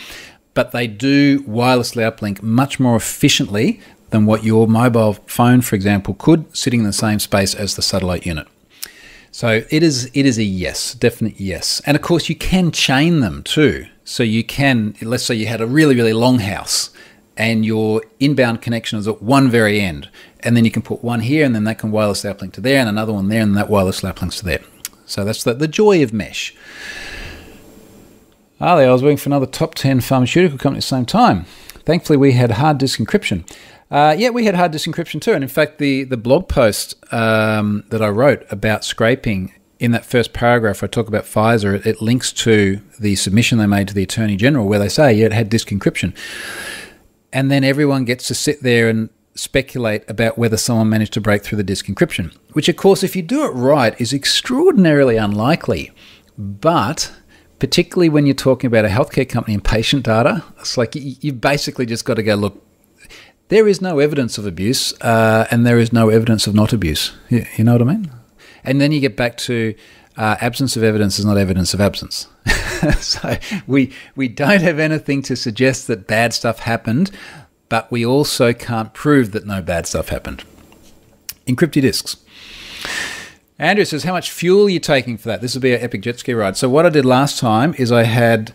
[0.55, 6.15] But they do wirelessly uplink much more efficiently than what your mobile phone, for example,
[6.15, 8.49] could, sitting in the same space as the satellite unit.
[9.33, 11.81] So it is it is a yes, definite yes.
[11.87, 13.87] And of course you can chain them too.
[14.05, 16.91] So you can let's say you had a really really long house
[17.37, 20.09] and your inbound connection is at one very end
[20.41, 22.81] and then you can put one here and then that can wireless uplink to there
[22.81, 24.61] and another one there and that wireless uplinks to there.
[25.07, 26.55] So that's the, the joy of mesh.
[28.61, 31.47] Ah, Ali, I was working for another top 10 pharmaceutical company at the same time.
[31.85, 33.45] Thankfully, we had hard disk encryption.
[33.91, 35.33] Uh, yeah, we had hard disk encryption too.
[35.33, 40.05] And in fact, the, the blog post um, that I wrote about scraping, in that
[40.05, 41.75] first paragraph, I talk about Pfizer.
[41.75, 45.15] It, it, links to the submission they made to the Attorney General where they say,
[45.15, 46.15] yeah, it had disk encryption.
[47.33, 51.43] And then everyone gets to sit there and speculate about whether someone managed to break
[51.43, 55.93] through the disk encryption, which, of course, if you do it right, is extraordinarily unlikely.
[56.37, 57.11] But
[57.59, 61.41] particularly when you're talking about a healthcare company and patient data, it's like you, have
[61.41, 62.63] basically just got to go look
[63.51, 67.13] there is no evidence of abuse uh, and there is no evidence of not abuse.
[67.29, 68.11] You, you, know what I mean?
[68.65, 69.75] And then you get back to
[70.17, 72.29] uh, absence of evidence is not evidence of absence.
[72.99, 73.37] so
[73.67, 77.11] we we don't have anything to suggest that bad stuff happened,
[77.69, 80.45] but we also can't prove that no bad stuff happened.
[81.47, 82.17] Encrypted disks.
[83.59, 85.41] Andrew says, How much fuel are you taking for that?
[85.41, 86.57] This will be an epic jet ski ride.
[86.57, 88.53] So, what I did last time is I had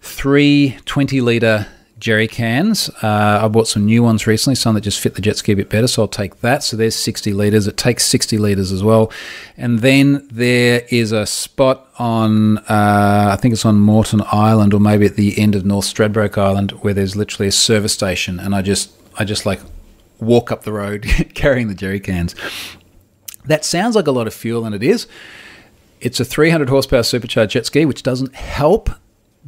[0.00, 1.66] three 20 litre
[2.02, 2.90] jerry cans.
[3.00, 5.56] Uh, I bought some new ones recently, some that just fit the jet ski a
[5.56, 6.64] bit better, so I'll take that.
[6.64, 7.68] So there's 60 litres.
[7.68, 9.12] It takes 60 litres as well.
[9.56, 14.80] And then there is a spot on, uh, I think it's on Moreton Island or
[14.80, 18.40] maybe at the end of North Stradbroke Island where there's literally a service station.
[18.40, 19.60] And I just, I just like
[20.18, 22.34] walk up the road carrying the jerry cans.
[23.44, 25.06] That sounds like a lot of fuel, and it is.
[26.00, 28.90] It's a 300 horsepower supercharged jet ski, which doesn't help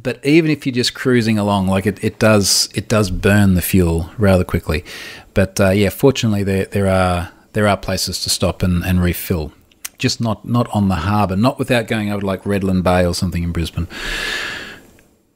[0.01, 3.61] but even if you're just cruising along, like it, it does it does burn the
[3.61, 4.83] fuel rather quickly.
[5.33, 9.53] But uh, yeah, fortunately there there are there are places to stop and, and refill.
[9.97, 13.43] Just not not on the harbour, not without going over like Redland Bay or something
[13.43, 13.87] in Brisbane.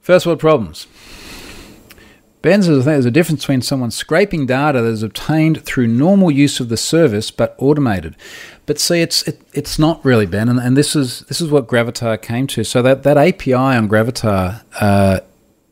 [0.01, 0.87] First world problems.
[2.41, 6.61] Ben says there's a difference between someone scraping data that is obtained through normal use
[6.61, 8.15] of the service but automated.
[8.69, 11.65] But see, it's it, it's not really Ben, and, and this is this is what
[11.65, 12.63] Gravatar came to.
[12.63, 15.21] So that that API on Gravatar uh,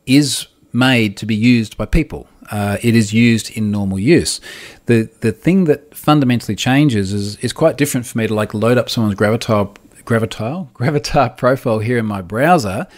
[0.04, 2.26] is made to be used by people.
[2.50, 4.40] Uh, it is used in normal use.
[4.86, 8.78] The the thing that fundamentally changes is is quite different for me to like load
[8.78, 12.88] up someone's Gravatar Gravatar Gravatar profile here in my browser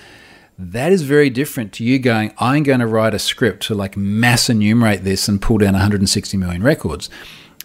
[0.59, 3.99] That is very different to you going, I'm going to write a script to like
[3.99, 7.11] mass enumerate this and pull down 160 million records.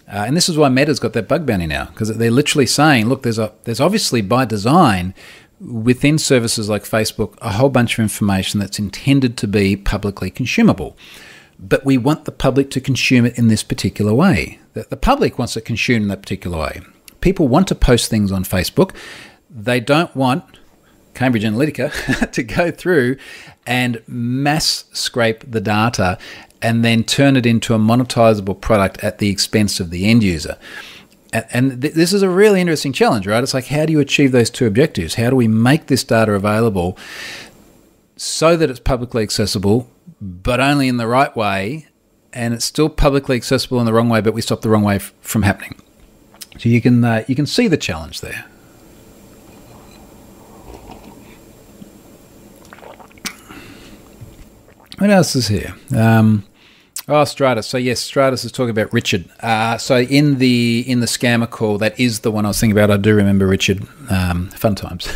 [0.08, 3.08] Uh, and this is why Meta's got that bug bounty now, because they're literally saying,
[3.08, 5.14] look, there's a there's obviously by design
[5.60, 10.96] within services like Facebook a whole bunch of information that's intended to be publicly consumable.
[11.58, 14.60] But we want the public to consume it in this particular way.
[14.74, 16.82] The, the public wants it consumed in that particular way.
[17.20, 18.94] People want to post things on Facebook.
[19.50, 20.44] They don't want
[21.14, 23.16] Cambridge Analytica to go through
[23.66, 26.18] and mass scrape the data
[26.62, 30.56] and then turn it into a monetizable product at the expense of the end user.
[31.32, 33.42] And th- this is a really interesting challenge, right?
[33.42, 35.14] It's like, how do you achieve those two objectives?
[35.16, 36.96] How do we make this data available
[38.16, 39.90] so that it's publicly accessible,
[40.20, 41.88] but only in the right way,
[42.32, 44.96] and it's still publicly accessible in the wrong way, but we stop the wrong way
[44.96, 45.80] f- from happening?
[46.58, 48.46] So you can uh, you can see the challenge there.
[54.98, 55.74] What else is here?
[55.94, 56.44] Um,
[57.06, 57.66] oh, Stratus.
[57.66, 59.28] So yes, Stratus is talking about Richard.
[59.40, 62.76] Uh, so in the in the scammer call, that is the one I was thinking
[62.76, 62.90] about.
[62.90, 63.86] I do remember Richard.
[64.08, 65.06] Um, fun times,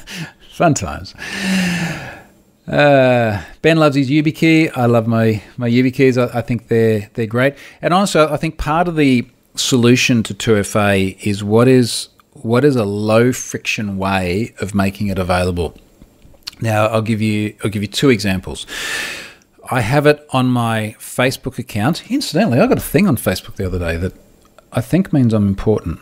[0.52, 1.14] fun times.
[2.68, 4.76] Uh, ben loves his YubiKey.
[4.76, 6.18] I love my my YubiKeys.
[6.18, 7.54] I, I think they're they're great.
[7.80, 9.26] And also, I think part of the
[9.56, 15.18] solution to 2FA is what is what is a low friction way of making it
[15.18, 15.76] available.
[16.60, 18.66] Now, I'll give you I'll give you two examples.
[19.70, 22.10] I have it on my Facebook account.
[22.10, 24.12] Incidentally, I got a thing on Facebook the other day that
[24.72, 26.00] I think means I'm important,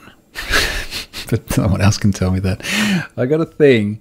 [1.30, 2.64] but no one else can tell me that.
[3.16, 4.00] I got a thing.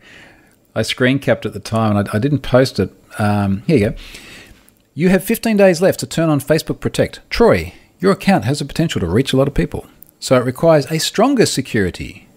[0.73, 2.91] I screen capped at the time and I, I didn't post it.
[3.19, 3.95] Um, here you go.
[4.93, 7.19] You have 15 days left to turn on Facebook Protect.
[7.29, 9.85] Troy, your account has the potential to reach a lot of people,
[10.19, 12.27] so it requires a stronger security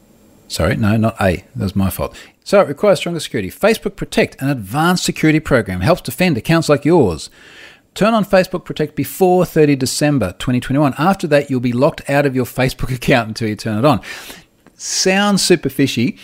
[0.51, 1.45] Sorry, no, not A.
[1.55, 2.17] That was my fault.
[2.51, 3.49] So it requires stronger security.
[3.49, 7.31] Facebook Protect, an advanced security program, helps defend accounts like yours.
[7.95, 10.95] Turn on Facebook Protect before 30 December 2021.
[10.99, 14.01] After that, you'll be locked out of your Facebook account until you turn it on.
[14.75, 16.19] Sounds super fishy.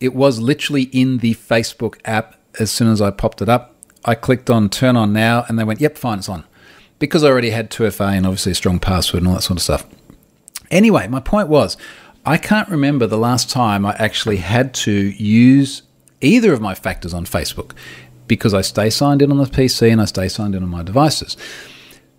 [0.00, 3.76] It was literally in the Facebook app as soon as I popped it up.
[4.04, 6.42] I clicked on turn on now and they went, yep, fine, it's on.
[6.98, 9.62] Because I already had 2FA and obviously a strong password and all that sort of
[9.62, 9.86] stuff.
[10.72, 11.76] Anyway, my point was
[12.28, 15.80] I can't remember the last time I actually had to use
[16.20, 17.72] either of my factors on Facebook
[18.26, 20.82] because I stay signed in on the PC and I stay signed in on my
[20.82, 21.38] devices.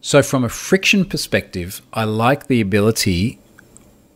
[0.01, 3.38] So, from a friction perspective, I like the ability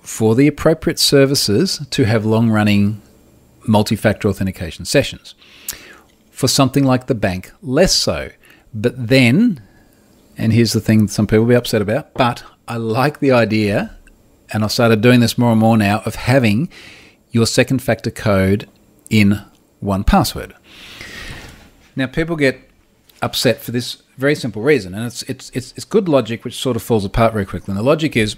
[0.01, 2.99] for the appropriate services to have long running
[3.67, 5.35] multi factor authentication sessions.
[6.31, 8.31] For something like the bank, less so.
[8.73, 9.61] But then,
[10.39, 13.95] and here's the thing some people will be upset about, but I like the idea
[14.53, 16.69] and I've started doing this more and more now, of having
[17.31, 18.69] your second factor code
[19.09, 19.41] in
[19.83, 20.53] 1Password.
[21.95, 22.69] Now, people get
[23.21, 26.75] upset for this very simple reason, and it's, it's, it's, it's good logic which sort
[26.75, 27.71] of falls apart very quickly.
[27.71, 28.35] And the logic is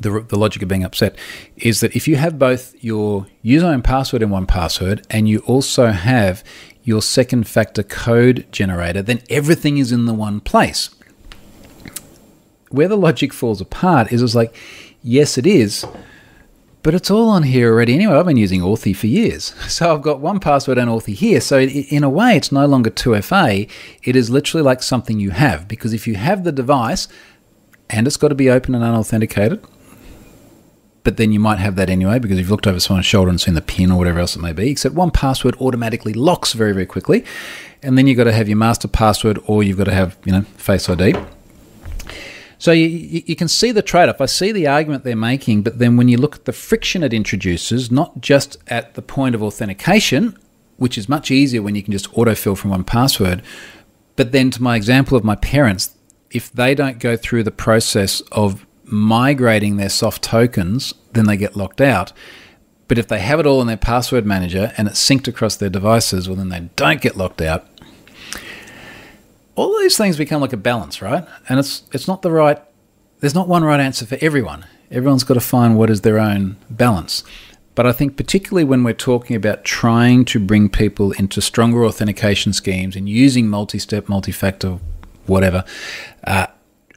[0.00, 1.16] the, the logic of being upset
[1.56, 5.88] is that if you have both your username and password in 1Password and you also
[5.88, 6.44] have
[6.82, 10.90] your second factor code generator, then everything is in the one place.
[12.70, 14.54] Where the logic falls apart is it's like
[15.08, 15.86] Yes, it is.
[16.82, 18.14] But it's all on here already anyway.
[18.14, 19.54] I've been using Authy for years.
[19.68, 21.40] So I've got 1Password and Authy here.
[21.40, 23.70] So in a way, it's no longer 2FA.
[24.02, 25.68] It is literally like something you have.
[25.68, 27.06] Because if you have the device
[27.88, 29.64] and it's got to be open and unauthenticated,
[31.04, 33.54] but then you might have that anyway because you've looked over someone's shoulder and seen
[33.54, 34.70] the pin or whatever else it may be.
[34.70, 37.24] Except 1Password automatically locks very, very quickly.
[37.80, 40.32] And then you've got to have your master password or you've got to have, you
[40.32, 41.14] know, Face ID.
[42.58, 42.86] So you,
[43.26, 44.20] you can see the trade off.
[44.20, 47.12] I see the argument they're making, but then when you look at the friction it
[47.12, 50.38] introduces, not just at the point of authentication,
[50.76, 53.42] which is much easier when you can just autofill from 1Password,
[54.16, 55.94] but then to my example of my parents,
[56.30, 61.56] if they don't go through the process of migrating their soft tokens, then they get
[61.56, 62.12] locked out.
[62.88, 65.68] But if they have it all in their password manager and it's synced across their
[65.68, 67.66] devices, well, then they don't get locked out
[69.56, 71.26] all these things become like a balance, right?
[71.48, 72.62] And it's it's not the right.
[73.20, 74.66] There's not one right answer for everyone.
[74.90, 77.24] Everyone's got to find what is their own balance.
[77.74, 82.52] But I think particularly when we're talking about trying to bring people into stronger authentication
[82.52, 84.78] schemes and using multi-step, multi-factor,
[85.26, 85.64] whatever,
[86.24, 86.46] uh,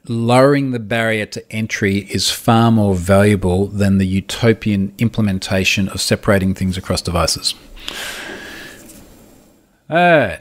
[0.08, 6.54] lowering the barrier to entry is far more valuable than the utopian implementation of separating
[6.54, 7.54] things across devices.
[9.90, 10.40] All right.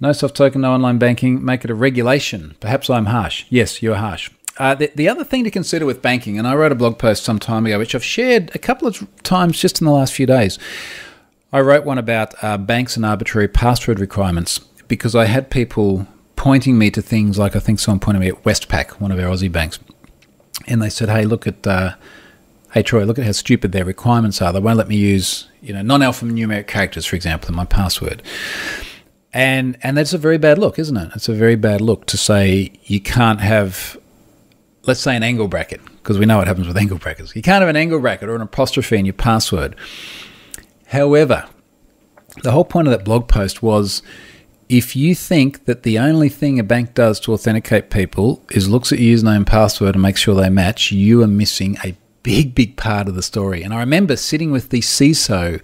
[0.00, 1.44] No soft token, no online banking.
[1.44, 2.56] Make it a regulation.
[2.60, 3.44] Perhaps I'm harsh.
[3.50, 4.30] Yes, you're harsh.
[4.56, 7.24] Uh, the, the other thing to consider with banking, and I wrote a blog post
[7.24, 10.26] some time ago, which I've shared a couple of times just in the last few
[10.26, 10.58] days.
[11.52, 16.78] I wrote one about uh, banks and arbitrary password requirements because I had people pointing
[16.78, 19.50] me to things like I think someone pointed me at Westpac, one of our Aussie
[19.50, 19.78] banks,
[20.66, 21.94] and they said, "Hey, look at." Uh,
[22.72, 24.52] hey Troy, look at how stupid their requirements are.
[24.52, 28.22] They won't let me use, you know, non-alphanumeric characters, for example, in my password.
[29.32, 31.12] And and that's a very bad look, isn't it?
[31.14, 33.96] It's a very bad look to say you can't have,
[34.84, 37.36] let's say, an angle bracket, because we know what happens with angle brackets.
[37.36, 39.76] You can't have an angle bracket or an apostrophe in your password.
[40.86, 41.48] However,
[42.42, 44.02] the whole point of that blog post was
[44.68, 48.92] if you think that the only thing a bank does to authenticate people is looks
[48.92, 52.54] at your username and password and makes sure they match, you are missing a big,
[52.54, 53.62] big part of the story.
[53.62, 55.60] And I remember sitting with the CISO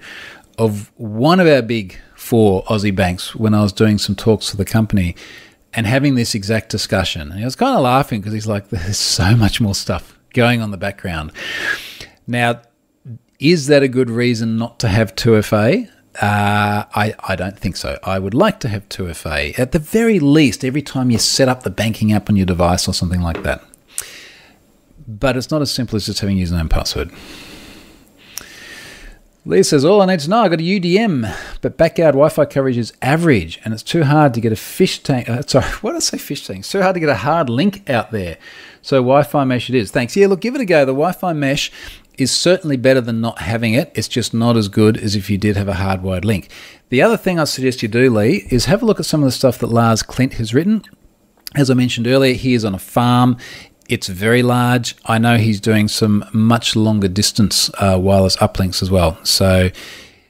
[0.58, 4.56] of one of our big four Aussie banks when I was doing some talks for
[4.56, 5.14] the company
[5.72, 7.30] and having this exact discussion.
[7.30, 10.60] And I was kind of laughing because he's like, there's so much more stuff going
[10.60, 11.30] on the background.
[12.26, 12.62] Now,
[13.38, 15.88] is that a good reason not to have 2FA?
[16.20, 17.98] Uh, I, I don't think so.
[18.02, 19.56] I would like to have 2FA.
[19.58, 22.88] At the very least, every time you set up the banking app on your device
[22.88, 23.62] or something like that.
[25.06, 27.12] But it's not as simple as just having username and password.
[29.46, 32.44] Lee says, All I need to know, I've got a UDM, but backyard Wi Fi
[32.46, 35.28] coverage is average, and it's too hard to get a fish tank.
[35.28, 36.60] Uh, sorry, what did I say fish tank?
[36.60, 38.38] It's too hard to get a hard link out there.
[38.82, 39.92] So Wi Fi mesh it is.
[39.92, 40.16] Thanks.
[40.16, 40.80] Yeah, look, give it a go.
[40.80, 41.70] The Wi Fi mesh
[42.18, 43.92] is certainly better than not having it.
[43.94, 46.48] It's just not as good as if you did have a hardwired link.
[46.88, 49.26] The other thing I suggest you do, Lee, is have a look at some of
[49.26, 50.82] the stuff that Lars Klint has written.
[51.54, 53.36] As I mentioned earlier, he is on a farm.
[53.88, 54.96] It's very large.
[55.06, 59.18] I know he's doing some much longer distance uh, wireless uplinks as well.
[59.24, 59.70] So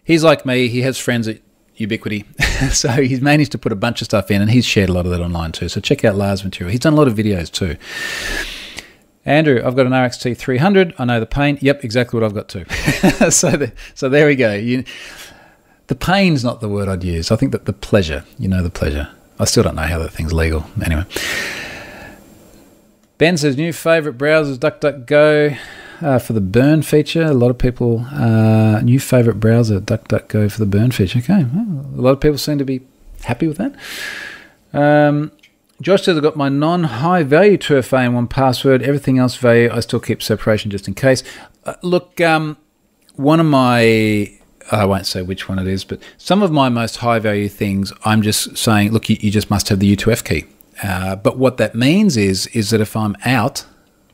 [0.04, 0.68] he's like me.
[0.68, 1.40] He has friends at
[1.78, 2.24] Ubiquiti.
[2.72, 5.06] so he's managed to put a bunch of stuff in and he's shared a lot
[5.06, 5.68] of that online too.
[5.68, 6.70] So check out Lars' material.
[6.70, 7.76] He's done a lot of videos too.
[9.24, 10.94] Andrew, I've got an RXT 300.
[10.98, 11.58] I know the pain.
[11.60, 12.64] Yep, exactly what I've got too.
[13.30, 14.54] so, the, so there we go.
[14.54, 14.84] You,
[15.88, 17.30] the pain's not the word I'd use.
[17.30, 19.08] I think that the pleasure, you know, the pleasure.
[19.38, 20.64] I still don't know how that thing's legal.
[20.84, 21.04] Anyway.
[23.18, 25.58] Ben says new favourite browsers DuckDuckGo
[26.02, 27.24] uh, for the burn feature.
[27.24, 31.20] A lot of people uh, new favourite browser DuckDuckGo for the burn feature.
[31.20, 32.82] Okay, well, a lot of people seem to be
[33.24, 33.74] happy with that.
[34.78, 35.32] Um,
[35.80, 38.82] Josh says I've got my non-high value 2FA in 1Password.
[38.82, 41.22] Everything else value I still keep separation just in case.
[41.64, 42.58] Uh, look, um,
[43.14, 44.30] one of my
[44.72, 47.92] I won't say which one it is, but some of my most high value things,
[48.04, 50.44] I'm just saying, look, you, you just must have the U2F key.
[50.82, 53.64] Uh, but what that means is is that if I'm out,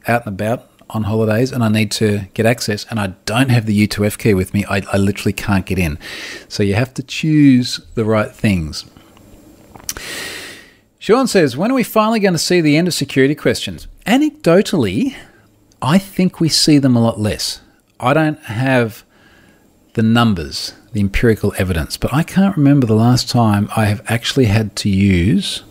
[0.07, 3.67] out and about on holidays and I need to get access and I don't have
[3.67, 5.99] the U2F key with me, I, I literally can't get in.
[6.49, 8.85] So you have to choose the right things.
[10.99, 13.89] Sean says, when are we finally going to see the end of security questions?
[14.07, 15.17] Anecdotally,
[15.81, 17.61] I think we see them a lot less.
[17.99, 19.05] I don't have
[19.95, 24.45] the numbers, the empirical evidence, but I can't remember the last time I have actually
[24.45, 25.65] had to use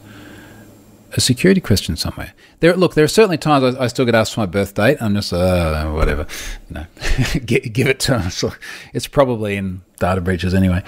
[1.14, 2.34] a security question somewhere.
[2.60, 4.98] There, look, there are certainly times I, I still get asked for my birth date.
[5.02, 6.28] I'm just, uh, whatever,
[6.70, 6.86] you know,
[7.46, 8.30] give, it to.
[8.32, 8.54] So
[8.94, 10.84] it's probably in data breaches anyway.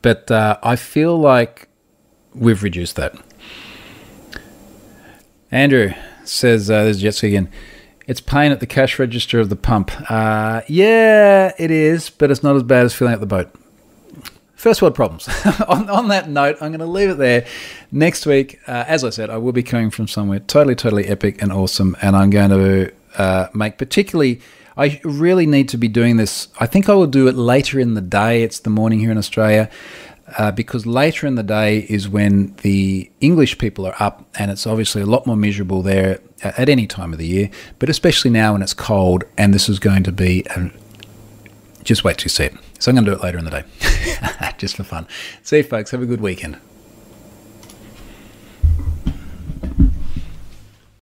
[0.00, 1.68] But uh, I feel like
[2.34, 3.14] we've reduced that.
[5.50, 5.92] Andrew
[6.24, 7.50] says, uh, there's Jetski again.
[8.06, 9.90] It's pain at the cash register of the pump.
[10.10, 13.54] Uh, yeah, it is, but it's not as bad as filling up the boat.
[14.62, 15.28] First world problems.
[15.66, 17.44] on, on, that note, I'm going to leave it there.
[17.90, 21.42] Next week, uh, as I said, I will be coming from somewhere totally, totally epic
[21.42, 24.40] and awesome, and I'm going to uh, make particularly.
[24.76, 26.46] I really need to be doing this.
[26.60, 28.44] I think I will do it later in the day.
[28.44, 29.68] It's the morning here in Australia.
[30.38, 34.64] Uh, because later in the day is when the English people are up, and it's
[34.64, 37.50] obviously a lot more miserable there at any time of the year,
[37.80, 40.70] but especially now when it's cold, and this is going to be a,
[41.82, 42.54] just wait till you see it.
[42.82, 43.64] So I'm going to do it later in the day,
[44.58, 45.06] just for fun.
[45.44, 45.92] See you, folks.
[45.92, 46.58] Have a good weekend.